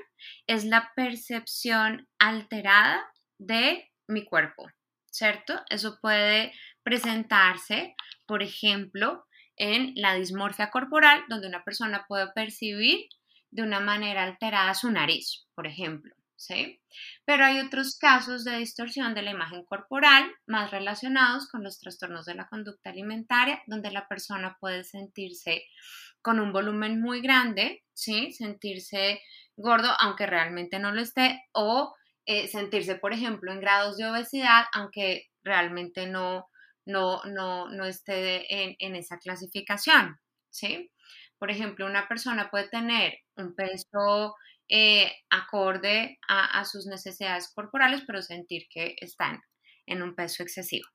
es 0.48 0.66
la 0.66 0.92
percepción 0.96 2.08
alterada 2.20 3.06
de 3.38 3.90
mi 4.08 4.26
cuerpo, 4.26 4.68
¿cierto? 5.10 5.62
Eso 5.70 6.00
puede 6.02 6.54
presentarse, 6.84 7.96
por 8.26 8.44
ejemplo, 8.44 9.26
en 9.56 9.94
la 9.96 10.16
dismorfia 10.16 10.70
corporal, 10.72 11.24
donde 11.28 11.48
una 11.48 11.64
persona 11.64 12.06
puede 12.08 12.32
percibir 12.34 13.08
de 13.52 13.64
una 13.64 13.80
manera 13.80 14.24
alterada 14.24 14.74
su 14.74 14.92
nariz, 14.92 15.46
por 15.54 15.68
ejemplo. 15.68 16.16
¿Sí? 16.36 16.82
Pero 17.26 17.44
hay 17.44 17.60
otros 17.60 17.98
casos 17.98 18.46
de 18.46 18.60
distorsión 18.60 19.14
de 19.14 19.24
la 19.24 19.32
imagen 19.32 19.66
corporal 19.66 20.32
más 20.48 20.72
relacionados 20.72 21.50
con 21.50 21.66
los 21.66 21.80
trastornos 21.80 22.26
de 22.26 22.34
la 22.34 22.48
conducta 22.48 22.92
alimentaria, 22.92 23.62
donde 23.68 23.92
la 23.92 24.08
persona 24.08 24.56
puede 24.58 24.86
sentirse 24.86 25.66
con 26.22 26.40
un 26.40 26.52
volumen 26.52 27.02
muy 27.02 27.22
grande, 27.22 27.84
¿sí? 27.94 28.32
Sentirse 28.32 29.22
gordo 29.56 29.90
aunque 30.00 30.26
realmente 30.26 30.80
no 30.80 30.92
lo 30.92 31.02
esté 31.02 31.42
o 31.54 31.94
eh, 32.26 32.48
sentirse, 32.48 32.96
por 32.96 33.14
ejemplo, 33.14 33.52
en 33.52 33.60
grados 33.60 33.98
de 33.98 34.06
obesidad 34.06 34.66
aunque 34.74 35.26
realmente 35.44 36.08
no, 36.08 36.48
no, 36.86 37.24
no, 37.26 37.70
no 37.70 37.86
esté 37.86 38.76
en, 38.80 38.96
esa 38.96 39.18
clasificación, 39.18 40.18
¿sí? 40.50 40.92
Por 41.38 41.52
ejemplo, 41.52 41.86
una 41.86 42.08
persona 42.08 42.50
puede 42.50 42.68
tener 42.70 43.20
un 43.36 43.56
peso 43.56 44.36
eh, 44.68 45.12
acorde 45.30 46.20
a, 46.28 46.60
a, 46.60 46.66
sus 46.66 46.86
necesidades 46.86 47.52
corporales, 47.54 48.04
pero 48.06 48.22
sentir 48.22 48.68
que 48.70 48.96
están 49.00 49.42
en 49.86 50.02
un 50.04 50.16
peso 50.16 50.44
excesivo. 50.44 50.88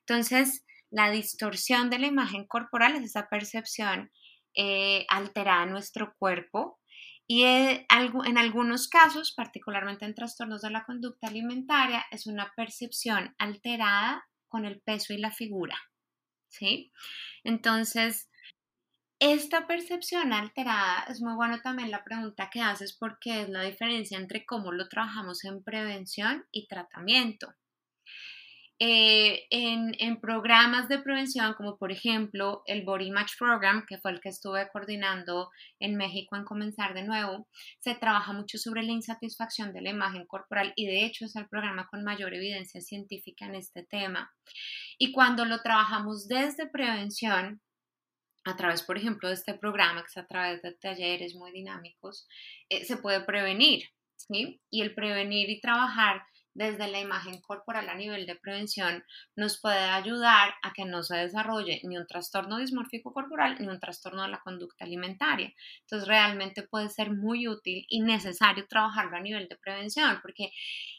Entonces, 0.00 0.64
la 0.90 1.10
distorsión 1.10 1.88
de 1.88 1.98
la 1.98 2.06
imagen 2.06 2.46
corporal 2.46 2.96
es 2.96 3.04
esa 3.04 3.28
percepción 3.28 4.12
eh, 4.54 5.06
alterada 5.08 5.66
nuestro 5.66 6.14
cuerpo 6.18 6.80
y 7.26 7.44
eh, 7.44 7.86
en 8.26 8.38
algunos 8.38 8.88
casos, 8.88 9.32
particularmente 9.34 10.04
en 10.04 10.14
trastornos 10.14 10.62
de 10.62 10.70
la 10.70 10.84
conducta 10.84 11.28
alimentaria, 11.28 12.04
es 12.10 12.26
una 12.26 12.52
percepción 12.56 13.34
alterada 13.38 14.26
con 14.48 14.64
el 14.64 14.80
peso 14.82 15.14
y 15.14 15.18
la 15.18 15.30
figura. 15.30 15.76
¿sí? 16.48 16.92
Entonces, 17.44 18.28
esta 19.18 19.66
percepción 19.66 20.32
alterada 20.32 21.04
es 21.08 21.22
muy 21.22 21.34
bueno 21.34 21.60
también 21.62 21.90
la 21.90 22.04
pregunta 22.04 22.50
que 22.50 22.60
haces 22.60 22.96
porque 22.98 23.42
es 23.42 23.48
la 23.48 23.62
diferencia 23.62 24.18
entre 24.18 24.44
cómo 24.44 24.72
lo 24.72 24.88
trabajamos 24.88 25.44
en 25.44 25.62
prevención 25.62 26.44
y 26.50 26.66
tratamiento. 26.66 27.54
Eh, 28.84 29.46
en, 29.50 30.20
programas 30.20 30.88
de 30.88 30.98
prevención, 30.98 31.54
como 31.54 31.78
por 31.78 31.92
ejemplo 31.92 32.64
el 32.66 32.84
Body 32.84 33.12
Match 33.12 33.34
Program, 33.38 33.86
que 33.86 33.98
fue 33.98 34.10
el 34.10 34.20
que 34.20 34.30
estuve 34.30 34.68
coordinando 34.72 35.50
en 35.78 35.96
México 35.96 36.34
en 36.34 36.44
Comenzar 36.44 36.92
de 36.92 37.04
Nuevo, 37.04 37.46
se 37.78 37.94
trabaja 37.94 38.32
mucho 38.32 38.58
sobre 38.58 38.82
la 38.82 38.90
insatisfacción 38.90 39.72
de 39.72 39.82
la 39.82 39.90
imagen 39.90 40.26
corporal 40.26 40.72
y 40.74 40.86
de 40.86 41.04
hecho 41.04 41.26
es 41.26 41.36
el 41.36 41.48
programa 41.48 41.86
con 41.92 42.02
mayor 42.02 42.34
evidencia 42.34 42.80
científica 42.80 43.46
en 43.46 43.54
este 43.54 43.84
tema. 43.84 44.32
Y 44.98 45.12
cuando 45.12 45.44
lo 45.44 45.62
trabajamos 45.62 46.26
desde 46.26 46.66
prevención, 46.66 47.60
a 48.44 48.56
través, 48.56 48.82
por 48.82 48.98
ejemplo, 48.98 49.28
de 49.28 49.34
este 49.34 49.54
programa, 49.54 50.00
que 50.00 50.08
es 50.08 50.16
a 50.16 50.26
través 50.26 50.60
de 50.60 50.74
talleres 50.74 51.36
muy 51.36 51.52
dinámicos, 51.52 52.26
eh, 52.68 52.84
se 52.84 52.96
puede 52.96 53.20
prevenir, 53.20 53.84
¿sí? 54.16 54.60
Y 54.70 54.82
el 54.82 54.92
prevenir 54.92 55.50
y 55.50 55.60
trabajar 55.60 56.22
desde 56.54 56.88
la 56.88 57.00
imagen 57.00 57.40
corporal 57.40 57.88
a 57.88 57.94
nivel 57.94 58.26
de 58.26 58.36
prevención 58.36 59.04
nos 59.36 59.60
puede 59.60 59.78
ayudar 59.78 60.54
a 60.62 60.72
que 60.72 60.84
no 60.84 61.02
se 61.02 61.16
desarrolle 61.16 61.80
ni 61.84 61.96
un 61.96 62.06
trastorno 62.06 62.58
dismórfico 62.58 63.12
corporal 63.12 63.56
ni 63.58 63.68
un 63.68 63.80
trastorno 63.80 64.22
de 64.22 64.28
la 64.28 64.40
conducta 64.40 64.84
alimentaria. 64.84 65.52
Entonces 65.80 66.08
realmente 66.08 66.62
puede 66.62 66.90
ser 66.90 67.10
muy 67.10 67.48
útil 67.48 67.86
y 67.88 68.00
necesario 68.00 68.66
trabajarlo 68.66 69.16
a 69.16 69.20
nivel 69.20 69.48
de 69.48 69.56
prevención 69.56 70.18
porque 70.22 70.52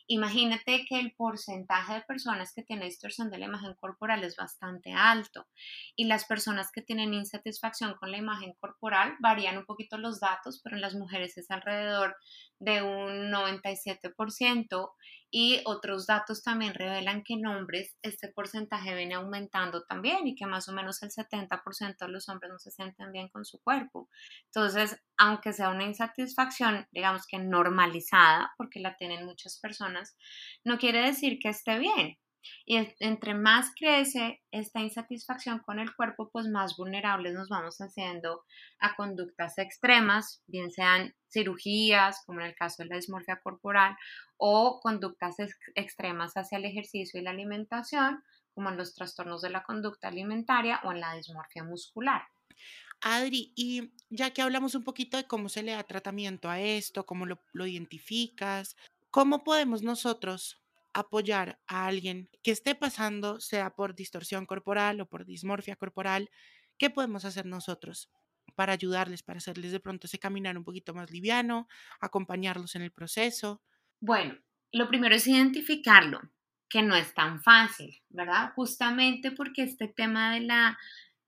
imagínate 0.08 0.86
que 0.86 1.00
el 1.00 1.14
porcentaje 1.14 1.94
de 1.94 2.02
personas 2.02 2.54
que 2.54 2.64
tienen 2.64 2.90
distorsión 2.90 3.30
de 3.30 3.38
la 3.38 3.46
imagen 3.46 3.74
corporal 3.76 4.24
es 4.24 4.36
bastante 4.36 4.92
alto 4.94 5.48
y 5.96 6.06
las 6.06 6.26
personas 6.26 6.72
que 6.72 6.82
tienen 6.82 7.14
insatisfacción 7.14 7.96
con 7.96 8.12
la 8.12 8.18
imagen 8.18 8.54
corporal 8.60 9.16
varían 9.20 9.58
un 9.58 9.66
poquito 9.66 9.98
los 9.98 10.20
datos, 10.20 10.60
pero 10.64 10.76
en 10.76 10.82
las 10.82 10.96
mujeres 10.96 11.38
es 11.38 11.50
alrededor 11.52 12.16
de 12.60 12.82
un 12.82 13.32
97% 13.32 14.92
y 15.36 15.62
otros 15.66 16.06
datos 16.06 16.44
también 16.44 16.76
revelan 16.76 17.24
que 17.24 17.34
en 17.34 17.48
hombres 17.48 17.98
este 18.04 18.28
porcentaje 18.28 18.94
viene 18.94 19.16
aumentando 19.16 19.84
también 19.84 20.28
y 20.28 20.36
que 20.36 20.46
más 20.46 20.70
o 20.70 20.74
menos 20.74 21.02
el 21.02 21.10
70% 21.10 22.06
de 22.06 22.12
los 22.12 22.30
hombres 22.30 22.52
no 22.52 22.60
se 22.60 22.70
sienten 22.70 23.12
bien 23.12 23.30
con 23.30 23.44
su 23.44 23.60
cuerpo. 23.60 24.10
Entonces, 24.46 24.96
aunque 25.18 25.52
sea 25.52 25.70
una 25.70 25.86
insatisfacción, 25.86 26.86
digamos 26.92 27.26
que 27.26 27.40
normalizada, 27.40 28.54
porque 28.58 28.80
la 28.80 28.96
tienen 28.96 29.26
muchas 29.26 29.60
personas, 29.60 30.16
no 30.64 30.78
quiere 30.78 31.02
decir 31.02 31.40
que 31.42 31.50
esté 31.50 31.80
bien. 31.80 32.20
Y 32.66 32.78
entre 33.00 33.34
más 33.34 33.72
crece 33.78 34.42
esta 34.52 34.80
insatisfacción 34.80 35.60
con 35.60 35.80
el 35.80 35.96
cuerpo, 35.96 36.30
pues 36.32 36.48
más 36.48 36.78
vulnerables 36.78 37.34
nos 37.34 37.50
vamos 37.50 37.78
haciendo 37.80 38.44
a 38.80 38.96
conductas 38.96 39.58
extremas, 39.58 40.42
bien 40.48 40.72
sean 40.72 41.14
cirugías, 41.30 42.24
como 42.26 42.42
en 42.42 42.48
el 42.48 42.56
caso 42.56 42.84
de 42.84 42.90
la 42.90 42.96
dismorfia 42.96 43.40
corporal, 43.42 43.96
o 44.38 44.80
conductas 44.82 45.38
extremas 45.76 46.34
hacia 46.36 46.58
el 46.58 46.66
ejercicio 46.66 47.20
y 47.20 47.24
la 47.24 47.32
alimentación, 47.32 48.24
como 48.54 48.70
en 48.70 48.78
los 48.78 48.94
trastornos 48.94 49.42
de 49.42 49.50
la 49.50 49.64
conducta 49.64 50.08
alimentaria 50.08 50.80
o 50.84 50.92
en 50.92 51.00
la 51.00 51.16
dismorfia 51.16 51.64
muscular. 51.64 52.24
Adri, 53.02 53.52
y 53.56 53.92
ya 54.10 54.32
que 54.32 54.42
hablamos 54.42 54.76
un 54.76 54.84
poquito 54.84 55.18
de 55.18 55.28
cómo 55.28 55.50
se 55.50 55.64
le 55.64 55.74
da 55.74 55.84
tratamiento 55.84 56.50
a 56.50 56.62
esto, 56.62 57.06
cómo 57.06 57.26
lo, 57.26 57.40
lo 57.52 57.68
identificas, 57.68 58.78
¿cómo 59.12 59.44
podemos 59.44 59.84
nosotros 59.84 60.63
apoyar 60.94 61.60
a 61.68 61.86
alguien 61.88 62.30
que 62.44 62.52
esté 62.52 62.76
pasando, 62.76 63.40
sea 63.40 63.76
por 63.76 63.96
distorsión 63.96 64.46
corporal 64.46 65.02
o 65.02 65.08
por 65.08 65.26
dismorfia 65.26 65.76
corporal, 65.76 66.30
¿qué 66.78 66.90
podemos 66.90 67.26
hacer 67.26 67.46
nosotros 67.46 68.12
para 68.56 68.74
ayudarles, 68.74 69.24
para 69.24 69.38
hacerles 69.38 69.72
de 69.72 69.80
pronto 69.80 70.08
ese 70.08 70.20
caminar 70.20 70.58
un 70.58 70.64
poquito 70.64 70.94
más 70.94 71.12
liviano, 71.12 71.68
acompañarlos 72.00 72.76
en 72.76 72.84
el 72.84 72.92
proceso? 72.92 73.62
Bueno, 74.00 74.38
lo 74.72 74.88
primero 74.88 75.16
es 75.16 75.28
identificarlo, 75.28 76.22
que 76.70 76.82
no 76.82 76.96
es 76.96 77.14
tan 77.14 77.42
fácil, 77.42 78.02
¿verdad? 78.10 78.52
Justamente 78.56 79.32
porque 79.32 79.64
este 79.64 79.88
tema 79.88 80.34
de 80.34 80.42
la, 80.42 80.78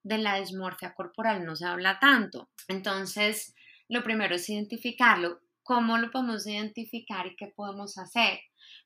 de 0.04 0.18
la 0.18 0.40
dismorfia 0.40 0.94
corporal 0.94 1.46
no 1.46 1.56
se 1.56 1.66
habla 1.66 2.00
tanto. 2.00 2.50
Entonces, 2.68 3.56
lo 3.88 4.04
primero 4.04 4.36
es 4.36 4.50
identificarlo. 4.50 5.42
¿Cómo 5.64 5.98
lo 5.98 6.12
podemos 6.12 6.46
identificar 6.46 7.28
y 7.28 7.36
qué 7.36 7.48
podemos 7.48 7.98
hacer? 7.98 8.40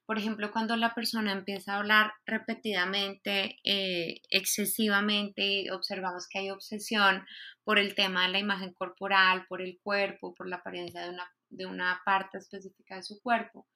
Por 0.05 0.17
ejemplo, 0.17 0.51
cuando 0.51 0.75
la 0.75 0.95
persona 0.95 1.31
empieza 1.31 1.73
a 1.73 1.77
hablar 1.77 2.13
repetidamente, 2.25 3.57
eh, 3.63 4.21
excesivamente, 4.29 5.71
observamos 5.71 6.27
que 6.27 6.39
hay 6.39 6.49
obsesión 6.49 7.25
por 7.63 7.77
el 7.77 7.93
tema 7.93 8.25
de 8.25 8.33
la 8.33 8.39
imagen 8.39 8.73
corporal, 8.73 9.45
por 9.47 9.61
el 9.61 9.79
cuerpo, 9.83 10.33
por 10.33 10.49
la 10.49 10.57
apariencia 10.57 11.03
de 11.03 11.09
una, 11.09 11.31
de 11.49 11.65
una 11.67 12.01
parte 12.05 12.39
específica 12.39 12.95
de 12.95 13.03
su 13.03 13.21
cuerpo. 13.21 13.67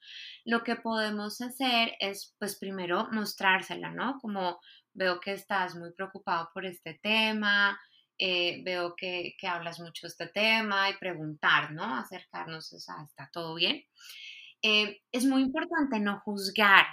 Lo 0.46 0.64
que 0.64 0.76
podemos 0.76 1.40
hacer 1.42 1.94
es, 2.00 2.36
pues 2.40 2.58
primero 2.58 3.08
mostrársela, 3.12 3.92
¿no? 3.92 4.18
Como 4.20 4.60
veo 4.94 5.20
que 5.20 5.34
estás 5.34 5.76
muy 5.76 5.94
preocupado 5.94 6.50
por 6.54 6.66
este 6.66 7.00
tema, 7.04 7.80
eh, 8.18 8.62
veo 8.64 8.96
que, 8.96 9.36
que, 9.38 9.48
hablas 9.48 9.80
mucho 9.80 10.08
de 10.08 10.10
este 10.10 10.28
tema 10.28 10.90
y 10.90 10.98
preguntar, 10.98 11.72
¿no? 11.72 11.96
Acercarnos, 11.96 12.72
o 12.74 12.80
sea, 12.80 12.96
¿está 13.04 13.30
todo 13.32 13.56
bien? 13.56 13.84
Eh, 14.64 15.02
es 15.12 15.26
muy 15.26 15.44
importante 15.44 16.00
no 16.00 16.20
juzgar. 16.22 16.86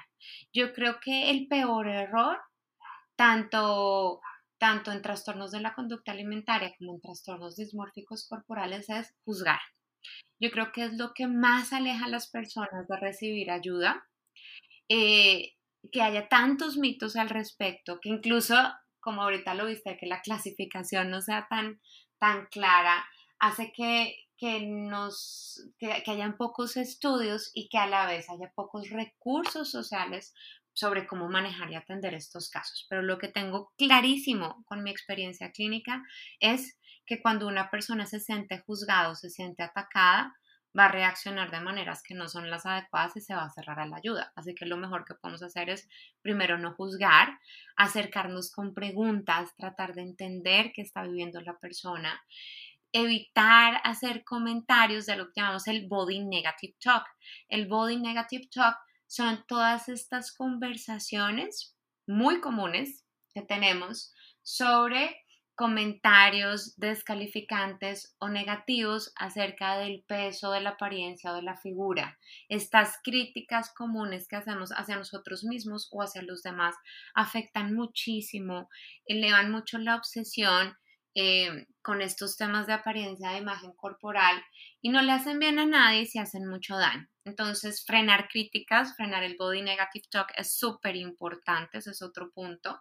Yo 0.52 0.72
creo 0.72 0.98
que 1.00 1.30
el 1.30 1.46
peor 1.48 1.88
error, 1.88 2.38
tanto, 3.16 4.20
tanto 4.58 4.92
en 4.92 5.02
trastornos 5.02 5.52
de 5.52 5.60
la 5.60 5.74
conducta 5.74 6.12
alimentaria 6.12 6.74
como 6.78 6.94
en 6.94 7.00
trastornos 7.00 7.56
dismórficos 7.56 8.26
corporales, 8.28 8.90
es 8.90 9.14
juzgar. 9.24 9.60
Yo 10.40 10.50
creo 10.50 10.72
que 10.72 10.84
es 10.84 10.94
lo 10.94 11.12
que 11.14 11.26
más 11.28 11.72
aleja 11.72 12.06
a 12.06 12.10
las 12.10 12.30
personas 12.30 12.88
de 12.88 12.96
recibir 12.98 13.50
ayuda. 13.50 14.04
Eh, 14.88 15.52
que 15.92 16.02
haya 16.02 16.28
tantos 16.28 16.76
mitos 16.76 17.16
al 17.16 17.30
respecto, 17.30 18.00
que 18.00 18.10
incluso, 18.10 18.54
como 19.00 19.22
ahorita 19.22 19.54
lo 19.54 19.66
viste, 19.66 19.96
que 19.98 20.06
la 20.06 20.20
clasificación 20.20 21.10
no 21.10 21.20
sea 21.22 21.46
tan, 21.48 21.80
tan 22.18 22.46
clara, 22.46 23.04
hace 23.38 23.72
que, 23.72 24.14
que, 24.40 24.66
nos, 24.66 25.62
que, 25.78 26.02
hayan 26.06 26.38
pocos 26.38 26.78
estudios 26.78 27.50
y 27.52 27.68
que 27.68 27.76
a 27.76 27.86
la 27.86 28.06
vez 28.06 28.30
haya 28.30 28.50
pocos 28.54 28.88
recursos 28.88 29.70
sociales 29.70 30.32
sobre 30.72 31.06
cómo 31.06 31.28
manejar 31.28 31.70
y 31.70 31.74
atender 31.74 32.14
estos 32.14 32.48
casos. 32.48 32.86
Pero 32.88 33.02
lo 33.02 33.18
que 33.18 33.28
tengo 33.28 33.70
clarísimo 33.76 34.64
con 34.64 34.82
mi 34.82 34.90
experiencia 34.90 35.52
clínica 35.52 36.02
es 36.40 36.78
que 37.04 37.20
cuando 37.20 37.46
una 37.48 37.70
persona 37.70 38.06
se 38.06 38.18
siente 38.18 38.60
juzgada 38.60 39.10
o 39.10 39.14
se 39.14 39.28
siente 39.28 39.62
atacada, 39.62 40.34
va 40.78 40.86
a 40.86 40.92
reaccionar 40.92 41.50
de 41.50 41.60
maneras 41.60 42.02
que 42.02 42.14
no 42.14 42.28
son 42.28 42.48
las 42.48 42.64
adecuadas 42.64 43.16
y 43.16 43.20
se 43.20 43.34
va 43.34 43.44
a 43.44 43.50
cerrar 43.50 43.80
a 43.80 43.86
la 43.86 43.96
ayuda. 43.96 44.32
Así 44.36 44.54
que 44.54 44.64
lo 44.64 44.78
mejor 44.78 45.04
que 45.04 45.14
podemos 45.14 45.42
hacer 45.42 45.68
es 45.68 45.86
primero 46.22 46.56
no 46.56 46.72
juzgar, 46.74 47.38
acercarnos 47.76 48.52
con 48.52 48.72
preguntas, 48.72 49.54
tratar 49.56 49.94
de 49.94 50.02
entender 50.02 50.72
qué 50.72 50.80
está 50.80 51.02
viviendo 51.02 51.40
la 51.42 51.58
persona 51.58 52.22
evitar 52.92 53.80
hacer 53.84 54.24
comentarios 54.24 55.06
de 55.06 55.16
lo 55.16 55.26
que 55.26 55.40
llamamos 55.40 55.68
el 55.68 55.86
body 55.88 56.24
negative 56.24 56.74
talk. 56.82 57.04
El 57.48 57.66
body 57.68 57.96
negative 57.96 58.48
talk 58.52 58.76
son 59.06 59.44
todas 59.46 59.88
estas 59.88 60.32
conversaciones 60.32 61.76
muy 62.06 62.40
comunes 62.40 63.04
que 63.34 63.42
tenemos 63.42 64.12
sobre 64.42 65.16
comentarios 65.60 66.74
descalificantes 66.78 68.16
o 68.18 68.30
negativos 68.30 69.12
acerca 69.14 69.76
del 69.76 70.02
peso, 70.08 70.52
de 70.52 70.62
la 70.62 70.70
apariencia 70.70 71.32
o 71.32 71.34
de 71.34 71.42
la 71.42 71.54
figura. 71.54 72.18
Estas 72.48 72.98
críticas 73.04 73.70
comunes 73.74 74.26
que 74.26 74.36
hacemos 74.36 74.70
hacia 74.70 74.96
nosotros 74.96 75.44
mismos 75.44 75.88
o 75.92 76.02
hacia 76.02 76.22
los 76.22 76.42
demás 76.42 76.74
afectan 77.14 77.74
muchísimo, 77.74 78.70
elevan 79.04 79.52
mucho 79.52 79.76
la 79.76 79.96
obsesión 79.96 80.74
eh, 81.14 81.66
con 81.82 82.02
estos 82.02 82.36
temas 82.36 82.66
de 82.66 82.72
apariencia 82.72 83.30
de 83.30 83.38
imagen 83.38 83.72
corporal 83.72 84.42
y 84.80 84.90
no 84.90 85.02
le 85.02 85.12
hacen 85.12 85.38
bien 85.38 85.58
a 85.58 85.66
nadie 85.66 86.06
si 86.06 86.18
hacen 86.18 86.46
mucho 86.46 86.76
daño. 86.76 87.08
Entonces, 87.24 87.84
frenar 87.84 88.28
críticas, 88.28 88.94
frenar 88.96 89.22
el 89.22 89.36
body 89.36 89.62
negative 89.62 90.06
talk 90.10 90.32
es 90.36 90.56
súper 90.56 90.96
importante, 90.96 91.78
ese 91.78 91.90
es 91.90 92.02
otro 92.02 92.30
punto. 92.30 92.80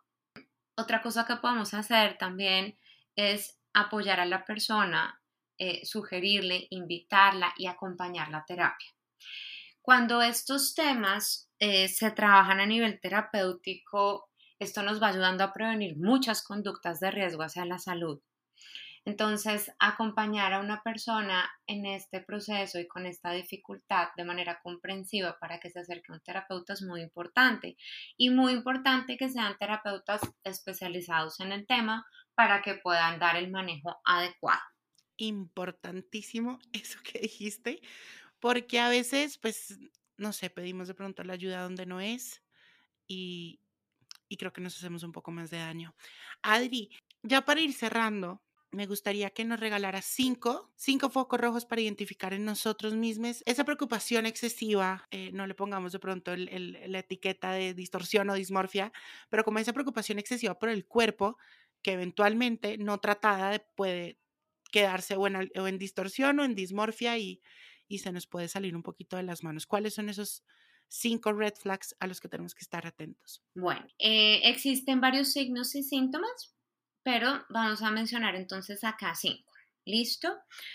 Otra 0.76 1.02
cosa 1.02 1.26
que 1.26 1.38
podemos 1.38 1.74
hacer 1.74 2.18
también 2.18 2.78
es 3.16 3.60
apoyar 3.74 4.20
a 4.20 4.26
la 4.26 4.46
persona, 4.46 5.22
eh, 5.58 5.86
sugerirle, 5.86 6.68
invitarla 6.70 7.54
y 7.58 7.68
acompañar 7.68 8.30
la 8.30 8.46
terapia. 8.46 8.90
Cuando 9.82 10.22
estos 10.22 10.76
temas 10.76 11.50
eh, 11.60 11.88
se 11.88 12.12
trabajan 12.12 12.60
a 12.60 12.66
nivel 12.66 13.00
terapéutico, 13.02 14.29
esto 14.60 14.84
nos 14.84 15.02
va 15.02 15.08
ayudando 15.08 15.44
a 15.44 15.54
prevenir 15.54 15.98
muchas 15.98 16.44
conductas 16.44 17.00
de 17.00 17.12
riesgo 17.12 17.44
hacia 17.44 17.66
la 17.66 17.80
salud. 17.80 18.22
Entonces, 19.06 19.72
acompañar 19.80 20.54
a 20.54 20.60
una 20.60 20.84
persona 20.84 21.50
en 21.66 21.86
este 21.86 22.22
proceso 22.22 22.80
y 22.80 22.88
con 22.88 23.06
esta 23.06 23.32
dificultad 23.32 24.10
de 24.18 24.26
manera 24.26 24.60
comprensiva 24.62 25.38
para 25.40 25.60
que 25.60 25.70
se 25.70 25.80
acerque 25.80 26.12
a 26.12 26.16
un 26.16 26.22
terapeuta 26.22 26.74
es 26.74 26.82
muy 26.82 27.02
importante. 27.02 27.78
Y 28.18 28.30
muy 28.30 28.54
importante 28.54 29.18
que 29.18 29.30
sean 29.30 29.58
terapeutas 29.58 30.22
especializados 30.44 31.40
en 31.40 31.54
el 31.54 31.66
tema 31.66 32.06
para 32.36 32.62
que 32.62 32.76
puedan 32.76 33.20
dar 33.20 33.38
el 33.38 33.50
manejo 33.50 34.00
adecuado. 34.04 34.62
Importantísimo 35.18 36.60
eso 36.74 37.00
que 37.04 37.20
dijiste, 37.20 37.82
porque 38.40 38.80
a 38.80 38.90
veces, 38.90 39.38
pues, 39.38 39.80
no 40.18 40.34
sé, 40.34 40.50
pedimos 40.50 40.88
de 40.88 40.94
pronto 40.94 41.24
la 41.24 41.34
ayuda 41.34 41.64
donde 41.64 41.86
no 41.86 42.02
es 42.02 42.44
y, 43.08 43.62
y 44.30 44.38
creo 44.38 44.54
que 44.54 44.62
nos 44.62 44.78
hacemos 44.78 45.04
un 45.04 45.12
poco 45.12 45.32
más 45.32 45.50
de 45.50 45.58
daño. 45.58 45.96
Adri, 46.42 46.90
ya 47.24 47.44
para 47.44 47.60
ir 47.60 47.74
cerrando, 47.74 48.42
me 48.72 48.86
gustaría 48.86 49.32
que 49.32 49.46
nos 49.46 49.60
regalara 49.60 50.02
cinco, 50.02 50.72
cinco 50.76 51.10
focos 51.10 51.42
rojos 51.42 51.66
para 51.66 51.82
identificar 51.82 52.34
en 52.34 52.46
nosotros 52.46 52.94
mismos 52.94 53.42
esa 53.46 53.64
preocupación 53.64 54.28
excesiva, 54.28 55.08
eh, 55.10 55.32
no 55.34 55.48
le 55.48 55.56
pongamos 55.56 55.92
de 55.92 56.00
pronto 56.00 56.36
la 56.36 57.00
etiqueta 57.00 57.52
de 57.52 57.74
distorsión 57.74 58.30
o 58.30 58.36
dismorfia, 58.36 58.94
pero 59.30 59.44
como 59.44 59.60
esa 59.60 59.74
preocupación 59.74 60.20
excesiva 60.20 60.60
por 60.60 60.70
el 60.70 60.86
cuerpo 60.86 61.38
que 61.82 61.94
eventualmente 61.94 62.78
no 62.78 63.00
tratada 63.00 63.60
puede 63.76 64.20
quedarse 64.72 65.16
o 65.16 65.26
en, 65.28 65.78
distorsión 65.80 66.40
o 66.40 66.46
en 66.46 66.54
dismorfia 66.54 67.18
y, 67.18 67.42
y 67.88 68.00
se 68.00 68.12
nos 68.12 68.28
puede 68.28 68.48
salir 68.48 68.76
un 68.76 68.84
poquito 68.84 69.18
de 69.18 69.24
las 69.24 69.44
manos. 69.44 69.66
¿Cuáles 69.66 69.96
son 69.96 70.10
esos 70.10 70.44
cinco 70.90 71.32
red 71.32 71.54
flags 71.54 71.96
a 72.00 72.08
los 72.08 72.20
que 72.20 72.28
tenemos 72.28 72.54
que 72.54 72.64
estar 72.64 72.86
atentos? 72.86 73.42
Bueno, 73.56 73.88
eh, 73.98 74.42
existen 74.44 75.00
varios 75.00 75.32
signos 75.32 75.76
y 75.76 75.84
síntomas, 75.84 76.56
pero 77.04 77.46
vamos 77.50 77.82
a 77.82 77.92
mencionar 77.92 78.36
entonces 78.36 78.84
acá 78.84 79.16
cinco. 79.16 79.49
¿Listo? 79.90 80.30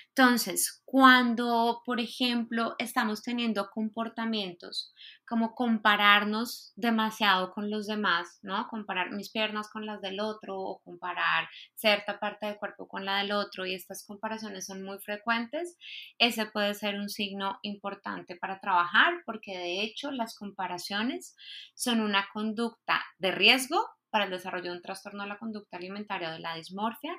Entonces, 0.08 0.82
cuando, 0.84 1.82
por 1.86 2.00
ejemplo, 2.00 2.74
estamos 2.78 3.22
teniendo 3.22 3.70
comportamientos 3.70 4.92
como 5.24 5.54
compararnos 5.54 6.72
demasiado 6.74 7.52
con 7.52 7.70
los 7.70 7.86
demás, 7.86 8.40
¿no? 8.42 8.66
Comparar 8.66 9.12
mis 9.12 9.30
piernas 9.30 9.68
con 9.70 9.86
las 9.86 10.00
del 10.00 10.18
otro 10.18 10.58
o 10.58 10.80
comparar 10.80 11.48
cierta 11.76 12.18
parte 12.18 12.46
del 12.46 12.58
cuerpo 12.58 12.88
con 12.88 13.04
la 13.04 13.18
del 13.18 13.30
otro 13.30 13.66
y 13.66 13.74
estas 13.74 14.04
comparaciones 14.04 14.66
son 14.66 14.82
muy 14.82 14.98
frecuentes, 14.98 15.76
ese 16.18 16.46
puede 16.46 16.74
ser 16.74 16.96
un 16.96 17.08
signo 17.08 17.60
importante 17.62 18.34
para 18.34 18.58
trabajar 18.58 19.22
porque 19.26 19.56
de 19.56 19.82
hecho 19.82 20.10
las 20.10 20.36
comparaciones 20.36 21.36
son 21.74 22.00
una 22.00 22.26
conducta 22.32 23.00
de 23.18 23.30
riesgo 23.30 23.86
para 24.14 24.26
el 24.26 24.30
desarrollo 24.30 24.70
de 24.70 24.76
un 24.76 24.80
trastorno 24.80 25.24
de 25.24 25.28
la 25.28 25.38
conducta 25.38 25.76
alimentaria 25.76 26.28
o 26.28 26.32
de 26.34 26.38
la 26.38 26.54
dismorfia 26.54 27.12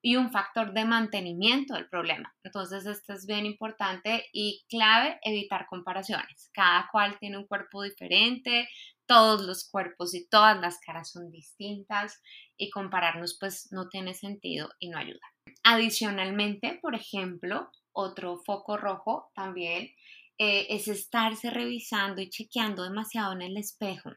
y 0.00 0.16
un 0.16 0.30
factor 0.30 0.72
de 0.72 0.84
mantenimiento 0.84 1.74
del 1.74 1.88
problema. 1.88 2.34
Entonces, 2.44 2.86
esto 2.86 3.12
es 3.12 3.26
bien 3.26 3.46
importante 3.46 4.24
y 4.32 4.64
clave 4.68 5.18
evitar 5.22 5.66
comparaciones. 5.66 6.50
Cada 6.52 6.88
cual 6.92 7.18
tiene 7.18 7.38
un 7.38 7.46
cuerpo 7.46 7.82
diferente, 7.82 8.68
todos 9.06 9.44
los 9.44 9.68
cuerpos 9.68 10.14
y 10.14 10.28
todas 10.28 10.60
las 10.60 10.78
caras 10.80 11.10
son 11.10 11.30
distintas 11.30 12.20
y 12.56 12.70
compararnos 12.70 13.36
pues 13.40 13.68
no 13.72 13.88
tiene 13.88 14.14
sentido 14.14 14.68
y 14.78 14.90
no 14.90 14.98
ayuda. 14.98 15.26
Adicionalmente, 15.64 16.78
por 16.80 16.94
ejemplo, 16.94 17.70
otro 17.92 18.38
foco 18.44 18.76
rojo 18.76 19.30
también 19.34 19.90
eh, 20.36 20.66
es 20.70 20.86
estarse 20.86 21.50
revisando 21.50 22.20
y 22.20 22.28
chequeando 22.28 22.84
demasiado 22.84 23.32
en 23.32 23.42
el 23.42 23.56
espejo 23.56 24.12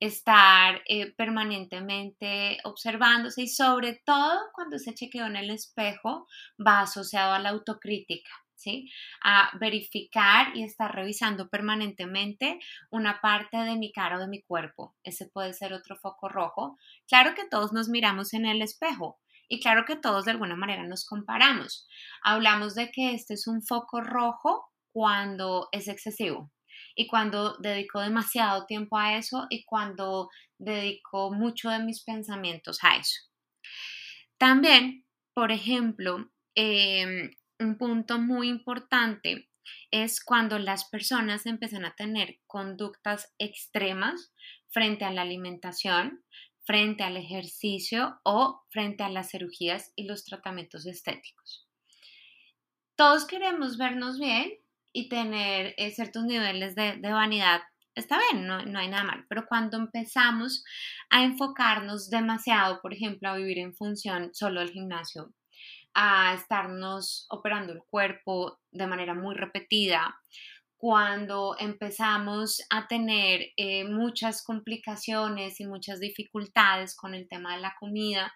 estar 0.00 0.82
eh, 0.88 1.12
permanentemente 1.14 2.58
observándose 2.64 3.42
y 3.42 3.48
sobre 3.48 4.00
todo 4.04 4.38
cuando 4.54 4.76
ese 4.76 4.94
chequeo 4.94 5.26
en 5.26 5.36
el 5.36 5.50
espejo 5.50 6.26
va 6.64 6.80
asociado 6.80 7.32
a 7.32 7.38
la 7.38 7.50
autocrítica. 7.50 8.30
¿Sí? 8.54 8.90
A 9.22 9.56
verificar 9.60 10.48
y 10.56 10.64
estar 10.64 10.92
revisando 10.92 11.48
permanentemente 11.48 12.58
una 12.90 13.20
parte 13.20 13.56
de 13.56 13.76
mi 13.76 13.92
cara 13.92 14.16
o 14.16 14.18
de 14.18 14.26
mi 14.26 14.42
cuerpo. 14.42 14.96
Ese 15.04 15.28
puede 15.28 15.52
ser 15.52 15.72
otro 15.72 15.94
foco 15.94 16.28
rojo. 16.28 16.76
Claro 17.06 17.36
que 17.36 17.46
todos 17.46 17.72
nos 17.72 17.88
miramos 17.88 18.34
en 18.34 18.46
el 18.46 18.60
espejo 18.60 19.20
y 19.48 19.60
claro 19.60 19.84
que 19.86 19.96
todos 19.96 20.24
de 20.24 20.32
alguna 20.32 20.56
manera 20.56 20.86
nos 20.86 21.06
comparamos. 21.06 21.86
Hablamos 22.22 22.74
de 22.74 22.90
que 22.90 23.14
este 23.14 23.34
es 23.34 23.46
un 23.46 23.62
foco 23.62 24.00
rojo 24.00 24.68
cuando 24.92 25.68
es 25.72 25.88
excesivo, 25.88 26.50
y 26.98 27.06
cuando 27.06 27.56
dedico 27.58 28.00
demasiado 28.00 28.66
tiempo 28.66 28.98
a 28.98 29.16
eso 29.16 29.46
y 29.50 29.64
cuando 29.64 30.30
dedico 30.58 31.32
mucho 31.32 31.70
de 31.70 31.78
mis 31.78 32.02
pensamientos 32.02 32.80
a 32.82 32.96
eso. 32.96 33.20
También, 34.36 35.04
por 35.32 35.52
ejemplo, 35.52 36.28
em, 36.56 37.30
un 37.60 37.78
punto 37.78 38.18
muy 38.18 38.48
importante 38.48 39.48
es 39.92 40.24
cuando 40.24 40.58
las 40.58 40.86
personas 40.86 41.46
empiezan 41.46 41.84
a 41.84 41.94
tener 41.94 42.40
conductas 42.48 43.32
extremas 43.38 44.34
frente 44.66 45.04
a 45.04 45.12
la 45.12 45.22
alimentación, 45.22 46.24
frente 46.64 47.04
al 47.04 47.16
ejercicio 47.16 48.18
o 48.24 48.64
frente 48.70 49.04
a 49.04 49.08
las 49.08 49.30
cirugías 49.30 49.92
y 49.94 50.02
los 50.02 50.24
tratamientos 50.24 50.84
estéticos. 50.84 51.68
Todos 52.96 53.24
queremos 53.24 53.78
vernos 53.78 54.18
bien 54.18 54.50
y 54.92 55.08
tener 55.08 55.74
eh, 55.76 55.90
ciertos 55.90 56.24
niveles 56.24 56.74
de, 56.74 56.98
vanidad 57.02 57.60
está 57.94 58.18
bien, 58.30 58.46
no, 58.46 58.64
no, 58.64 58.78
hay 58.78 58.88
nada 58.88 59.02
mal, 59.02 59.24
pero 59.28 59.46
cuando 59.48 59.76
empezamos 59.76 60.62
a 61.10 61.24
enfocarnos 61.24 62.08
demasiado, 62.10 62.80
por 62.80 62.94
ejemplo, 62.94 63.28
a 63.28 63.36
vivir 63.36 63.58
en 63.58 63.74
función 63.74 64.30
solo 64.32 64.60
del 64.60 64.70
gimnasio, 64.70 65.32
a 65.94 66.34
estarnos 66.34 67.26
operando 67.28 67.72
el 67.72 67.80
cuerpo 67.90 68.60
de 68.70 68.86
manera 68.86 69.14
muy 69.14 69.34
repetida, 69.34 70.14
cuando 70.76 71.56
empezamos 71.58 72.62
a 72.70 72.86
tener 72.86 73.48
eh, 73.56 73.84
muchas 73.84 74.44
complicaciones 74.44 75.58
y 75.58 75.66
muchas 75.66 75.98
dificultades 75.98 76.94
con 76.94 77.14
el 77.14 77.28
tema 77.28 77.56
de 77.56 77.62
la 77.62 77.74
comida, 77.80 78.32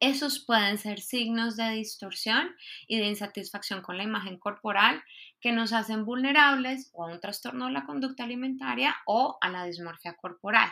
esos 0.00 0.44
pueden 0.44 0.78
ser 0.78 1.00
signos 1.00 1.56
de 1.56 1.70
distorsión 1.70 2.54
y 2.86 2.98
de 2.98 3.06
insatisfacción 3.06 3.82
con 3.82 3.96
la 3.96 4.04
imagen 4.04 4.38
corporal 4.38 5.02
que 5.40 5.52
nos 5.52 5.72
hacen 5.72 6.04
vulnerables 6.04 6.90
o 6.92 7.04
a 7.04 7.12
un 7.12 7.20
trastorno 7.20 7.66
de 7.66 7.72
la 7.72 7.84
conducta 7.84 8.24
alimentaria 8.24 8.96
o 9.06 9.38
a 9.40 9.48
la 9.48 9.64
dismorfia 9.64 10.14
corporal. 10.14 10.70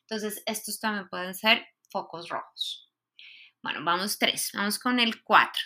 Entonces, 0.00 0.42
estos 0.46 0.80
también 0.80 1.08
pueden 1.08 1.34
ser 1.34 1.66
focos 1.90 2.28
rojos. 2.28 2.90
Bueno, 3.62 3.84
vamos 3.84 4.18
tres, 4.18 4.50
vamos 4.54 4.78
con 4.78 4.98
el 4.98 5.22
cuatro. 5.22 5.62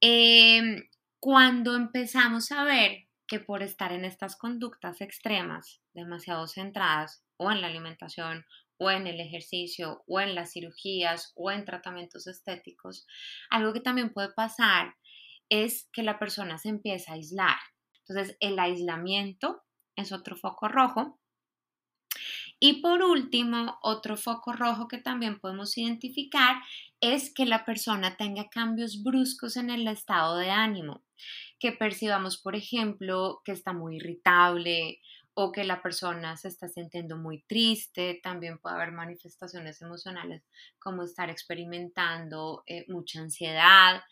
Em, 0.00 0.82
cuando 1.18 1.74
empezamos 1.74 2.52
a 2.52 2.64
ver 2.64 3.08
que 3.26 3.40
por 3.40 3.62
estar 3.62 3.92
en 3.92 4.04
estas 4.04 4.36
conductas 4.36 5.00
extremas, 5.00 5.80
demasiado 5.94 6.46
centradas 6.48 7.24
o 7.36 7.50
en 7.50 7.60
la 7.60 7.68
alimentación 7.68 8.44
o 8.82 8.90
en 8.90 9.06
el 9.06 9.20
ejercicio 9.20 10.02
o 10.06 10.20
en 10.20 10.34
las 10.34 10.52
cirugías 10.52 11.32
o 11.36 11.52
en 11.52 11.64
tratamientos 11.64 12.26
estéticos, 12.26 13.06
algo 13.48 13.72
que 13.72 13.80
también 13.80 14.12
puede 14.12 14.32
pasar 14.32 14.94
es 15.48 15.88
que 15.92 16.02
la 16.02 16.18
persona 16.18 16.58
se 16.58 16.68
empieza 16.68 17.12
a 17.12 17.14
aislar. 17.14 17.58
Entonces, 18.00 18.36
el 18.40 18.58
aislamiento 18.58 19.62
es 19.94 20.12
otro 20.12 20.36
foco 20.36 20.66
rojo. 20.66 21.20
Y 22.58 22.80
por 22.80 23.02
último, 23.02 23.78
otro 23.82 24.16
foco 24.16 24.52
rojo 24.52 24.88
que 24.88 24.98
también 24.98 25.38
podemos 25.38 25.76
identificar 25.78 26.56
es 27.00 27.32
que 27.32 27.46
la 27.46 27.64
persona 27.64 28.16
tenga 28.16 28.48
cambios 28.48 29.02
bruscos 29.02 29.56
en 29.56 29.70
el 29.70 29.86
estado 29.88 30.36
de 30.36 30.50
ánimo, 30.50 31.02
que 31.58 31.72
percibamos, 31.72 32.40
por 32.40 32.56
ejemplo, 32.56 33.40
que 33.44 33.52
está 33.52 33.72
muy 33.72 33.96
irritable 33.96 35.00
o 35.34 35.50
que 35.50 35.64
la 35.64 35.80
persona 35.80 36.36
se 36.36 36.48
está 36.48 36.68
sintiendo 36.68 37.16
muy 37.16 37.42
triste, 37.44 38.20
también 38.22 38.58
puede 38.58 38.76
haber 38.76 38.92
manifestaciones 38.92 39.80
emocionales 39.80 40.42
como 40.78 41.04
estar 41.04 41.30
experimentando 41.30 42.62
eh, 42.66 42.84
mucha 42.88 43.20
ansiedad, 43.20 44.02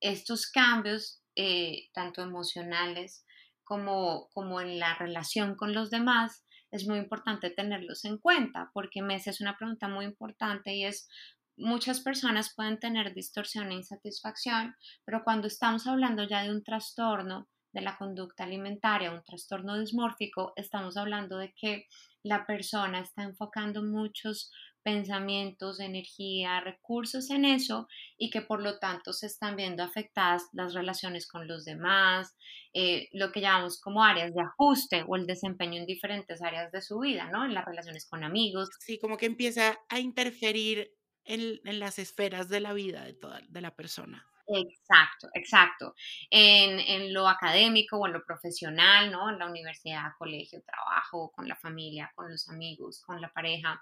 estos 0.00 0.50
cambios, 0.50 1.22
eh, 1.36 1.88
tanto 1.92 2.22
emocionales 2.22 3.24
como, 3.62 4.28
como 4.32 4.60
en 4.60 4.78
la 4.78 4.94
relación 4.94 5.54
con 5.54 5.74
los 5.74 5.90
demás, 5.90 6.44
es 6.70 6.86
muy 6.86 6.98
importante 6.98 7.50
tenerlos 7.50 8.04
en 8.04 8.16
cuenta, 8.16 8.70
porque 8.72 9.02
me 9.02 9.16
es 9.16 9.40
una 9.40 9.56
pregunta 9.58 9.88
muy 9.88 10.04
importante 10.04 10.74
y 10.74 10.84
es, 10.84 11.08
muchas 11.56 12.00
personas 12.00 12.54
pueden 12.54 12.78
tener 12.78 13.12
distorsión 13.12 13.70
e 13.70 13.74
insatisfacción, 13.74 14.74
pero 15.04 15.22
cuando 15.24 15.46
estamos 15.46 15.86
hablando 15.86 16.24
ya 16.24 16.42
de 16.42 16.50
un 16.50 16.64
trastorno 16.64 17.48
de 17.72 17.80
la 17.80 17.96
conducta 17.96 18.44
alimentaria, 18.44 19.12
un 19.12 19.22
trastorno 19.22 19.78
dismórfico, 19.78 20.52
estamos 20.56 20.96
hablando 20.96 21.38
de 21.38 21.52
que 21.54 21.86
la 22.22 22.46
persona 22.46 23.00
está 23.00 23.22
enfocando 23.22 23.82
muchos 23.82 24.50
pensamientos, 24.82 25.80
energía, 25.80 26.60
recursos 26.60 27.30
en 27.30 27.44
eso 27.44 27.86
y 28.16 28.30
que 28.30 28.40
por 28.40 28.62
lo 28.62 28.78
tanto 28.78 29.12
se 29.12 29.26
están 29.26 29.56
viendo 29.56 29.82
afectadas 29.82 30.44
las 30.52 30.74
relaciones 30.74 31.28
con 31.28 31.46
los 31.46 31.64
demás, 31.64 32.34
eh, 32.72 33.08
lo 33.12 33.30
que 33.30 33.40
llamamos 33.40 33.80
como 33.80 34.02
áreas 34.02 34.34
de 34.34 34.40
ajuste 34.40 35.04
o 35.06 35.16
el 35.16 35.26
desempeño 35.26 35.80
en 35.80 35.86
diferentes 35.86 36.42
áreas 36.42 36.72
de 36.72 36.80
su 36.80 36.98
vida, 36.98 37.30
¿no? 37.30 37.44
En 37.44 37.54
las 37.54 37.64
relaciones 37.64 38.08
con 38.08 38.24
amigos. 38.24 38.70
Sí, 38.80 38.98
como 38.98 39.16
que 39.16 39.26
empieza 39.26 39.78
a 39.88 39.98
interferir 39.98 40.90
en, 41.24 41.60
en 41.64 41.78
las 41.78 41.98
esferas 41.98 42.48
de 42.48 42.60
la 42.60 42.72
vida 42.72 43.04
de 43.04 43.12
toda 43.12 43.40
de 43.48 43.60
la 43.60 43.76
persona. 43.76 44.26
Exacto, 44.52 45.28
exacto. 45.34 45.94
En, 46.28 46.80
en, 46.80 47.14
lo 47.14 47.28
académico 47.28 47.98
o 47.98 48.06
en 48.06 48.14
lo 48.14 48.24
profesional, 48.24 49.10
¿no? 49.12 49.30
En 49.30 49.38
la 49.38 49.48
universidad, 49.48 50.12
colegio, 50.18 50.60
trabajo, 50.62 51.30
con 51.30 51.46
la 51.46 51.54
familia, 51.54 52.10
con 52.16 52.30
los 52.30 52.48
amigos, 52.48 53.00
con 53.06 53.20
la 53.20 53.32
pareja. 53.32 53.80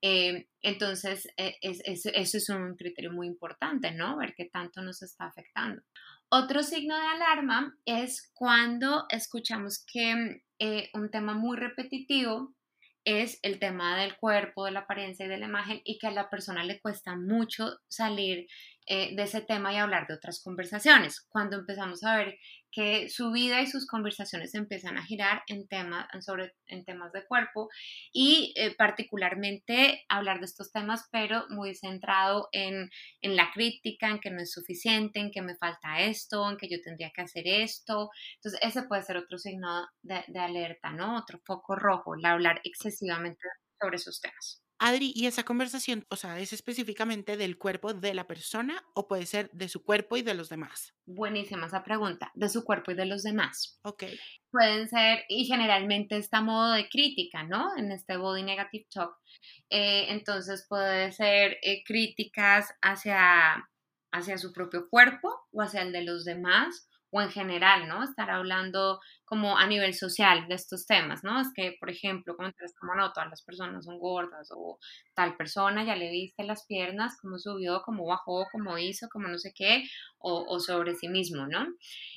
Eh, 0.00 0.46
entonces, 0.62 1.26
e, 1.36 1.56
eso 1.60 2.36
es 2.36 2.48
un 2.48 2.76
criterio 2.76 3.12
muy 3.12 3.26
importante, 3.26 3.90
¿no? 3.90 4.16
Ver 4.16 4.34
qué 4.36 4.44
tanto 4.44 4.82
nos 4.82 5.02
está 5.02 5.26
afectando. 5.26 5.82
Otro 6.28 6.62
signo 6.62 6.96
de 6.96 7.06
alarma 7.06 7.76
es 7.84 8.30
cuando 8.34 9.06
escuchamos 9.08 9.84
que 9.90 10.42
eh, 10.58 10.90
un 10.94 11.10
tema 11.10 11.34
muy 11.34 11.56
repetitivo 11.56 12.54
es 13.04 13.38
el 13.42 13.58
tema 13.58 13.98
del 13.98 14.16
cuerpo, 14.16 14.64
de 14.64 14.72
la 14.72 14.80
apariencia 14.80 15.26
y 15.26 15.28
de 15.28 15.38
la 15.38 15.46
imagen 15.46 15.80
y 15.84 15.98
que 15.98 16.06
a 16.06 16.10
la 16.10 16.30
persona 16.30 16.64
le 16.64 16.80
cuesta 16.80 17.16
mucho 17.16 17.78
salir 17.88 18.46
eh, 18.86 19.14
de 19.16 19.22
ese 19.22 19.40
tema 19.40 19.72
y 19.72 19.76
hablar 19.76 20.06
de 20.06 20.14
otras 20.14 20.42
conversaciones. 20.42 21.26
Cuando 21.28 21.56
empezamos 21.56 22.04
a 22.04 22.16
ver 22.16 22.38
que 22.70 23.08
su 23.08 23.30
vida 23.30 23.62
y 23.62 23.66
sus 23.66 23.86
conversaciones 23.86 24.54
empiezan 24.54 24.98
a 24.98 25.04
girar 25.04 25.42
en, 25.46 25.66
temas 25.68 26.06
sobre, 26.20 26.54
en 26.66 26.84
temas 26.84 27.12
de 27.12 27.24
cuerpo 27.24 27.68
y 28.12 28.52
eh, 28.56 28.74
particularmente 28.76 30.04
hablar 30.08 30.40
de 30.40 30.46
estos 30.46 30.72
temas, 30.72 31.08
pero 31.12 31.46
muy 31.50 31.74
centrado 31.74 32.48
en, 32.52 32.90
en, 33.22 33.36
la 33.36 33.50
crítica, 33.54 34.10
en 34.10 34.18
que 34.18 34.30
no 34.30 34.42
es 34.42 34.52
suficiente, 34.52 35.20
en 35.20 35.30
que 35.30 35.40
me 35.40 35.56
falta 35.56 36.00
esto, 36.00 36.50
en 36.50 36.56
que 36.56 36.68
yo 36.68 36.78
tendría 36.82 37.10
que 37.14 37.22
hacer 37.22 37.44
esto. 37.46 38.10
Entonces, 38.36 38.60
ese 38.62 38.82
puede 38.82 39.02
ser 39.02 39.16
otro 39.16 39.38
signo 39.38 39.86
de, 40.02 40.24
de 40.28 40.40
alerta, 40.40 40.90
¿no? 40.90 41.16
Otro 41.16 41.40
foco 41.46 41.76
rojo, 41.76 42.16
el 42.16 42.24
hablar 42.26 42.60
excesivamente 42.64 43.40
sobre 43.80 43.96
esos 43.96 44.20
temas. 44.20 44.63
Adri, 44.86 45.14
¿y 45.14 45.24
esa 45.24 45.44
conversación, 45.44 46.04
o 46.10 46.16
sea, 46.16 46.38
es 46.40 46.52
específicamente 46.52 47.38
del 47.38 47.56
cuerpo 47.56 47.94
de 47.94 48.12
la 48.12 48.26
persona 48.26 48.84
o 48.92 49.08
puede 49.08 49.24
ser 49.24 49.50
de 49.52 49.70
su 49.70 49.82
cuerpo 49.82 50.18
y 50.18 50.20
de 50.22 50.34
los 50.34 50.50
demás? 50.50 50.92
Buenísima 51.06 51.68
esa 51.68 51.82
pregunta, 51.82 52.30
de 52.34 52.50
su 52.50 52.64
cuerpo 52.64 52.90
y 52.90 52.94
de 52.94 53.06
los 53.06 53.22
demás. 53.22 53.80
Ok. 53.82 54.04
Pueden 54.50 54.86
ser, 54.90 55.24
y 55.30 55.46
generalmente 55.46 56.18
está 56.18 56.42
modo 56.42 56.72
de 56.72 56.86
crítica, 56.90 57.44
¿no? 57.44 57.74
En 57.78 57.92
este 57.92 58.18
body 58.18 58.42
negative 58.42 58.86
talk. 58.92 59.16
Eh, 59.70 60.04
entonces 60.10 60.66
puede 60.68 61.12
ser 61.12 61.56
eh, 61.62 61.82
críticas 61.86 62.68
hacia, 62.82 63.66
hacia 64.12 64.36
su 64.36 64.52
propio 64.52 64.90
cuerpo 64.90 65.30
o 65.50 65.62
hacia 65.62 65.80
el 65.80 65.92
de 65.92 66.04
los 66.04 66.26
demás 66.26 66.90
o 67.14 67.22
en 67.22 67.30
general, 67.30 67.86
¿no? 67.86 68.02
Estar 68.02 68.28
hablando 68.28 68.98
como 69.24 69.56
a 69.56 69.68
nivel 69.68 69.94
social 69.94 70.48
de 70.48 70.56
estos 70.56 70.84
temas, 70.84 71.22
¿no? 71.22 71.40
Es 71.40 71.46
que, 71.54 71.76
por 71.78 71.88
ejemplo, 71.88 72.36
comentarios 72.36 72.74
como 72.74 72.96
no, 72.96 73.12
todas 73.12 73.30
las 73.30 73.42
personas 73.42 73.84
son 73.84 74.00
gordas 74.00 74.48
o 74.50 74.80
tal 75.14 75.36
persona 75.36 75.84
ya 75.84 75.94
le 75.94 76.10
viste 76.10 76.42
las 76.42 76.66
piernas, 76.66 77.16
cómo 77.22 77.38
subió, 77.38 77.82
cómo 77.84 78.04
bajó, 78.04 78.48
cómo 78.50 78.78
hizo, 78.78 79.06
cómo 79.12 79.28
no 79.28 79.38
sé 79.38 79.52
qué, 79.54 79.84
o, 80.18 80.44
o 80.48 80.58
sobre 80.58 80.96
sí 80.96 81.06
mismo, 81.06 81.46
¿no? 81.46 81.68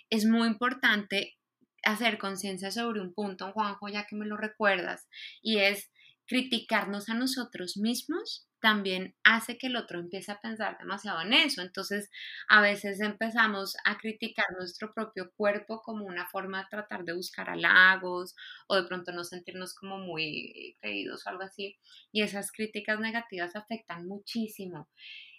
Es 0.09 0.25
muy 0.25 0.47
importante 0.47 1.35
hacer 1.83 2.17
conciencia 2.17 2.71
sobre 2.71 2.99
un 2.99 3.13
punto, 3.13 3.51
Juanjo, 3.51 3.89
ya 3.89 4.07
que 4.07 4.15
me 4.15 4.25
lo 4.25 4.35
recuerdas, 4.35 5.07
y 5.43 5.59
es 5.59 5.91
criticarnos 6.25 7.07
a 7.09 7.13
nosotros 7.13 7.77
mismos 7.77 8.46
también 8.61 9.15
hace 9.23 9.57
que 9.57 9.67
el 9.67 9.75
otro 9.75 9.99
empiece 9.99 10.31
a 10.31 10.39
pensar 10.39 10.77
demasiado 10.79 11.21
en 11.21 11.33
eso. 11.33 11.61
Entonces, 11.61 12.09
a 12.49 12.61
veces 12.61 12.99
empezamos 13.01 13.75
a 13.85 13.97
criticar 13.97 14.45
nuestro 14.57 14.93
propio 14.93 15.31
cuerpo 15.35 15.81
como 15.83 16.05
una 16.05 16.27
forma 16.27 16.59
de 16.63 16.69
tratar 16.69 17.03
de 17.03 17.13
buscar 17.13 17.49
halagos 17.49 18.35
o 18.67 18.75
de 18.75 18.83
pronto 18.87 19.11
no 19.11 19.23
sentirnos 19.23 19.73
como 19.75 19.97
muy 19.99 20.75
creídos 20.81 21.25
o 21.25 21.29
algo 21.29 21.43
así. 21.43 21.77
Y 22.11 22.21
esas 22.23 22.51
críticas 22.51 22.99
negativas 22.99 23.55
afectan 23.55 24.07
muchísimo. 24.07 24.89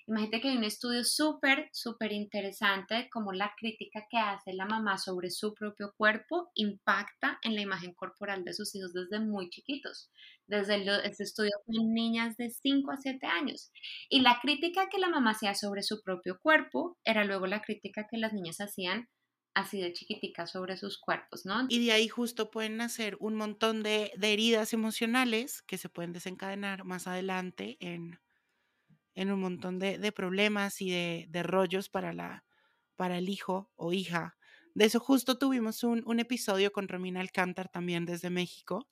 Imagínate 0.08 0.40
que 0.40 0.48
hay 0.48 0.56
un 0.56 0.64
estudio 0.64 1.04
súper, 1.04 1.68
súper 1.70 2.12
interesante 2.12 2.94
de 2.94 3.10
cómo 3.10 3.32
la 3.32 3.52
crítica 3.58 4.06
que 4.10 4.16
hace 4.16 4.54
la 4.54 4.64
mamá 4.64 4.96
sobre 4.96 5.30
su 5.30 5.52
propio 5.52 5.92
cuerpo 5.98 6.50
impacta 6.54 7.38
en 7.42 7.54
la 7.54 7.60
imagen 7.60 7.92
corporal 7.92 8.42
de 8.42 8.54
sus 8.54 8.74
hijos 8.74 8.94
desde 8.94 9.20
muy 9.20 9.50
chiquitos. 9.50 10.10
Desde 10.46 10.82
este 11.06 11.24
estudio 11.24 11.50
con 11.66 11.92
niñas 11.92 12.38
de 12.38 12.48
5 12.48 12.90
a 12.90 12.96
7 12.96 13.26
años. 13.26 13.70
Y 14.08 14.20
la 14.20 14.38
crítica 14.40 14.88
que 14.88 14.98
la 14.98 15.10
mamá 15.10 15.32
hacía 15.32 15.54
sobre 15.54 15.82
su 15.82 16.00
propio 16.02 16.38
cuerpo 16.40 16.96
era 17.04 17.24
luego 17.24 17.46
la 17.46 17.60
crítica 17.60 18.06
que 18.10 18.16
las 18.16 18.32
niñas 18.32 18.62
hacían 18.62 19.10
así 19.52 19.78
de 19.78 19.92
chiquiticas 19.92 20.52
sobre 20.52 20.78
sus 20.78 20.98
cuerpos, 20.98 21.44
¿no? 21.44 21.66
Y 21.68 21.84
de 21.84 21.92
ahí 21.92 22.08
justo 22.08 22.50
pueden 22.50 22.78
nacer 22.78 23.18
un 23.20 23.34
montón 23.34 23.82
de, 23.82 24.12
de 24.16 24.32
heridas 24.32 24.72
emocionales 24.72 25.60
que 25.62 25.76
se 25.76 25.90
pueden 25.90 26.14
desencadenar 26.14 26.84
más 26.84 27.06
adelante 27.06 27.76
en 27.80 28.18
en 29.18 29.32
un 29.32 29.40
montón 29.40 29.80
de, 29.80 30.12
problemas 30.12 30.80
y 30.80 30.90
de, 30.92 31.42
rollos 31.42 31.88
para, 31.88 32.12
la, 32.12 32.44
para 32.94 33.18
el 33.18 33.28
hijo 33.28 33.68
o 33.74 33.92
hija. 33.92 34.36
De 34.74 34.84
eso 34.84 35.00
justo 35.00 35.38
tuvimos 35.38 35.82
un, 35.82 36.20
episodio 36.20 36.70
con 36.70 36.86
Romina 36.86 37.20
Alcántar 37.20 37.68
también 37.68 38.04
desde 38.04 38.30
México, 38.30 38.88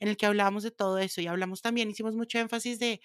en 0.00 0.08
el 0.08 0.16
que 0.16 0.24
hablábamos 0.24 0.62
de 0.62 0.70
todo 0.70 0.96
eso 0.96 1.20
y 1.20 1.26
hablamos 1.26 1.60
también, 1.60 1.90
hicimos 1.90 2.16
mucho 2.16 2.38
énfasis 2.38 2.78
de, 2.78 3.02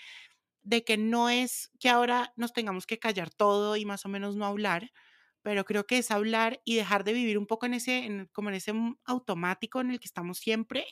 de 0.63 0.85
que 0.85 0.95
no 0.95 1.29
es 1.29 1.71
que 1.77 1.89
ahora 1.89 2.31
nos 2.37 2.53
tengamos 2.53 2.87
que 2.87 2.99
callar 2.99 3.29
todo 3.31 3.75
y 3.75 3.83
más 3.83 4.05
o 4.05 4.09
menos 4.09 4.37
no 4.37 4.45
hablar, 4.45 4.93
pero 5.41 5.65
creo 5.65 5.85
que 5.85 5.97
es 5.97 6.09
hablar 6.09 6.61
y 6.63 6.75
dejar 6.75 7.03
de 7.03 7.11
vivir 7.11 7.37
un 7.37 7.47
poco 7.47 7.65
en 7.65 7.73
ese, 7.73 8.05
en, 8.05 8.27
como 8.31 8.47
en 8.47 8.55
ese 8.55 8.71
automático 9.03 9.81
en 9.81 9.91
el 9.91 9.99
que 9.99 10.05
estamos 10.07 10.37
siempre 10.37 10.85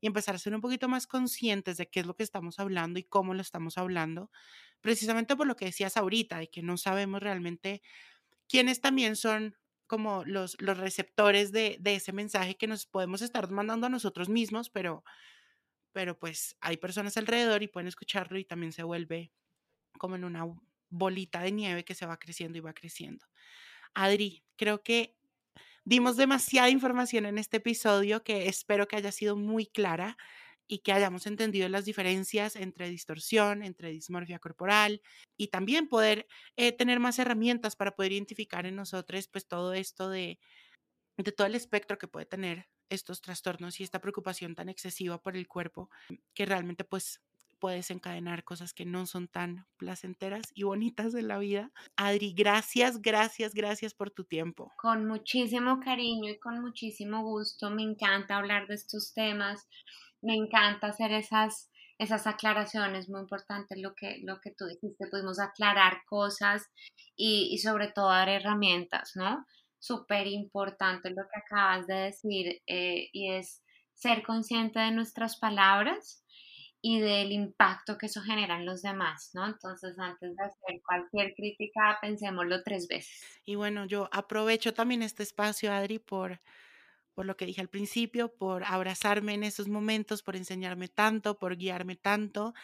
y 0.00 0.06
empezar 0.06 0.36
a 0.36 0.38
ser 0.38 0.54
un 0.54 0.60
poquito 0.60 0.88
más 0.88 1.08
conscientes 1.08 1.76
de 1.76 1.90
qué 1.90 2.00
es 2.00 2.06
lo 2.06 2.14
que 2.14 2.22
estamos 2.22 2.60
hablando 2.60 3.00
y 3.00 3.04
cómo 3.04 3.34
lo 3.34 3.40
estamos 3.40 3.78
hablando, 3.78 4.30
precisamente 4.84 5.34
por 5.34 5.46
lo 5.46 5.56
que 5.56 5.64
decías 5.64 5.96
ahorita, 5.96 6.38
de 6.38 6.50
que 6.50 6.60
no 6.60 6.76
sabemos 6.76 7.22
realmente 7.22 7.80
quiénes 8.46 8.82
también 8.82 9.16
son 9.16 9.56
como 9.86 10.26
los, 10.26 10.60
los 10.60 10.76
receptores 10.76 11.52
de, 11.52 11.80
ese 11.82 12.12
mensaje 12.12 12.58
que 12.58 12.66
nos 12.66 12.84
podemos 12.84 13.22
estar 13.22 13.50
mandando 13.50 13.86
a 13.86 13.88
nosotros 13.90 14.28
mismos, 14.28 14.68
pero, 14.68 15.02
pero 15.92 16.18
pues 16.18 16.58
hay 16.60 16.76
personas 16.76 17.16
alrededor 17.16 17.62
y 17.62 17.68
pueden 17.68 17.88
escucharlo 17.88 18.38
y 18.38 18.44
también 18.44 18.72
se 18.72 18.82
vuelve 18.82 19.32
como 19.98 20.16
en 20.16 20.24
una 20.24 20.44
bolita 20.90 21.40
de 21.40 21.52
nieve 21.52 21.86
que 21.86 21.94
se 21.94 22.04
va 22.04 22.18
creciendo 22.18 22.58
y 22.58 22.60
va 22.60 22.74
creciendo. 22.74 23.24
Adri, 23.94 24.44
creo 24.56 24.82
que 24.82 25.16
dimos 25.86 26.18
demasiada 26.18 26.68
información 26.68 27.24
en 27.24 27.38
este 27.38 27.56
episodio 27.56 28.22
que 28.22 28.48
espero 28.48 28.86
que 28.86 28.96
haya 28.96 29.12
sido 29.12 29.34
muy 29.34 29.64
clara 29.64 30.18
y 30.66 30.78
que 30.78 30.92
hayamos 30.92 31.26
entendido 31.26 31.68
las 31.68 31.84
diferencias 31.84 32.56
entre 32.56 32.88
distorsión, 32.88 33.62
entre 33.62 33.90
dismorfia 33.90 34.38
corporal 34.38 35.02
y 35.36 35.48
también 35.48 35.88
poder 35.88 36.26
eh, 36.56 36.72
tener 36.72 37.00
más 37.00 37.18
herramientas 37.18 37.76
para 37.76 37.94
poder 37.94 38.12
identificar 38.12 38.66
en 38.66 38.76
nosotros 38.76 39.28
pues 39.28 39.46
todo 39.46 39.74
esto 39.74 40.08
de, 40.08 40.38
de 41.16 41.32
todo 41.32 41.46
el 41.46 41.54
espectro 41.54 41.98
que 41.98 42.08
puede 42.08 42.26
tener 42.26 42.68
estos 42.88 43.20
trastornos 43.20 43.80
y 43.80 43.84
esta 43.84 44.00
preocupación 44.00 44.54
tan 44.54 44.68
excesiva 44.68 45.20
por 45.20 45.36
el 45.36 45.48
cuerpo 45.48 45.90
que 46.34 46.46
realmente 46.46 46.84
pues 46.84 47.20
puede 47.64 47.76
desencadenar 47.76 48.44
cosas 48.44 48.74
que 48.74 48.84
no 48.84 49.06
son 49.06 49.26
tan 49.26 49.66
placenteras 49.78 50.52
y 50.54 50.64
bonitas 50.64 51.14
en 51.14 51.28
la 51.28 51.38
vida. 51.38 51.72
Adri, 51.96 52.34
gracias, 52.34 53.00
gracias, 53.00 53.54
gracias 53.54 53.94
por 53.94 54.10
tu 54.10 54.24
tiempo. 54.24 54.70
Con 54.76 55.06
muchísimo 55.06 55.80
cariño 55.80 56.30
y 56.30 56.38
con 56.38 56.60
muchísimo 56.60 57.22
gusto. 57.22 57.70
Me 57.70 57.82
encanta 57.82 58.36
hablar 58.36 58.66
de 58.66 58.74
estos 58.74 59.14
temas 59.14 59.66
me 60.24 60.34
encanta 60.34 60.88
hacer 60.88 61.12
esas, 61.12 61.70
esas 61.98 62.26
aclaraciones, 62.26 63.08
muy 63.08 63.20
importante 63.20 63.76
lo 63.76 63.94
que, 63.94 64.20
lo 64.24 64.40
que 64.40 64.52
tú 64.56 64.66
dijiste, 64.66 65.06
pudimos 65.10 65.38
aclarar 65.38 66.02
cosas 66.06 66.66
y, 67.16 67.58
sobre 67.58 67.92
todo 67.92 68.08
dar 68.08 68.28
herramientas, 68.28 69.12
¿no? 69.14 69.44
Súper 69.78 70.26
importante 70.26 71.10
lo 71.10 71.22
que 71.22 71.40
acabas 71.40 71.86
de 71.86 71.94
decir 71.94 72.62
eh, 72.66 73.08
y 73.12 73.32
es 73.32 73.62
ser 73.92 74.22
consciente 74.22 74.80
de 74.80 74.90
nuestras 74.90 75.38
palabras 75.38 76.24
y 76.86 77.00
del 77.00 77.32
impacto 77.32 77.96
que 77.96 78.06
eso 78.06 78.20
genera 78.20 78.56
en 78.56 78.66
los 78.66 78.82
demás, 78.82 79.30
¿no? 79.32 79.46
Entonces, 79.46 79.98
antes 79.98 80.36
de 80.36 80.44
hacer 80.44 80.82
cualquier 80.84 81.34
crítica, 81.34 81.98
pensémoslo 82.02 82.62
tres 82.62 82.88
veces. 82.88 83.40
Y 83.46 83.54
bueno, 83.54 83.86
yo 83.86 84.10
aprovecho 84.12 84.74
también 84.74 85.02
este 85.02 85.22
espacio, 85.22 85.72
Adri, 85.72 85.98
por 85.98 86.42
por 87.14 87.26
lo 87.26 87.36
que 87.36 87.46
dije 87.46 87.60
al 87.60 87.68
principio, 87.68 88.34
por 88.34 88.64
abrazarme 88.64 89.34
en 89.34 89.44
esos 89.44 89.68
momentos, 89.68 90.22
por 90.22 90.36
enseñarme 90.36 90.88
tanto, 90.88 91.38
por 91.38 91.56
guiarme 91.56 91.96
tanto 91.96 92.54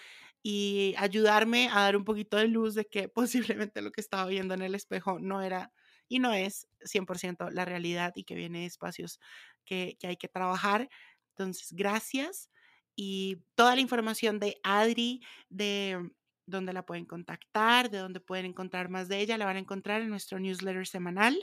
y 0.42 0.94
ayudarme 0.98 1.68
a 1.68 1.82
dar 1.82 1.96
un 1.96 2.04
poquito 2.04 2.36
de 2.36 2.48
luz 2.48 2.74
de 2.74 2.86
que 2.86 3.08
posiblemente 3.68 3.82
lo 3.82 3.92
que 3.92 4.00
estaba 4.00 4.26
viendo 4.26 4.54
en 4.54 4.62
el 4.62 4.74
espejo 4.74 5.18
no 5.18 5.42
era 5.42 5.72
y 6.08 6.18
no 6.18 6.32
es 6.34 6.66
100% 6.84 7.50
la 7.50 7.64
realidad 7.64 8.12
y 8.16 8.24
que 8.24 8.34
viene 8.34 8.60
de 8.60 8.66
espacios 8.66 9.20
que, 9.64 9.96
que 10.00 10.08
hay 10.08 10.16
que 10.16 10.28
trabajar. 10.28 10.88
Entonces, 11.36 11.72
gracias. 11.72 12.50
Y 12.96 13.38
toda 13.54 13.76
la 13.76 13.80
información 13.80 14.40
de 14.40 14.58
Adri, 14.64 15.22
de 15.48 16.10
dónde 16.46 16.72
la 16.72 16.84
pueden 16.84 17.06
contactar, 17.06 17.90
de 17.90 17.98
dónde 17.98 18.18
pueden 18.20 18.46
encontrar 18.46 18.88
más 18.88 19.08
de 19.08 19.20
ella, 19.20 19.38
la 19.38 19.46
van 19.46 19.56
a 19.56 19.60
encontrar 19.60 20.02
en 20.02 20.10
nuestro 20.10 20.40
newsletter 20.40 20.86
semanal. 20.86 21.38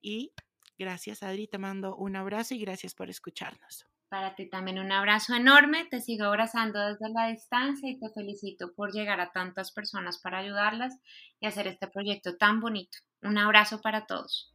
Y 0.00 0.32
Gracias, 0.80 1.22
Adri. 1.22 1.46
Te 1.46 1.58
mando 1.58 1.94
un 1.94 2.16
abrazo 2.16 2.54
y 2.54 2.58
gracias 2.58 2.94
por 2.94 3.10
escucharnos. 3.10 3.84
Para 4.08 4.34
ti 4.34 4.48
también 4.48 4.78
un 4.78 4.90
abrazo 4.90 5.34
enorme. 5.34 5.84
Te 5.84 6.00
sigo 6.00 6.24
abrazando 6.24 6.80
desde 6.80 7.10
la 7.10 7.26
distancia 7.26 7.90
y 7.90 8.00
te 8.00 8.08
felicito 8.08 8.72
por 8.74 8.90
llegar 8.90 9.20
a 9.20 9.30
tantas 9.30 9.72
personas 9.72 10.18
para 10.22 10.38
ayudarlas 10.38 10.98
y 11.38 11.46
hacer 11.46 11.66
este 11.66 11.86
proyecto 11.86 12.38
tan 12.38 12.60
bonito. 12.60 12.96
Un 13.20 13.36
abrazo 13.36 13.82
para 13.82 14.06
todos. 14.06 14.54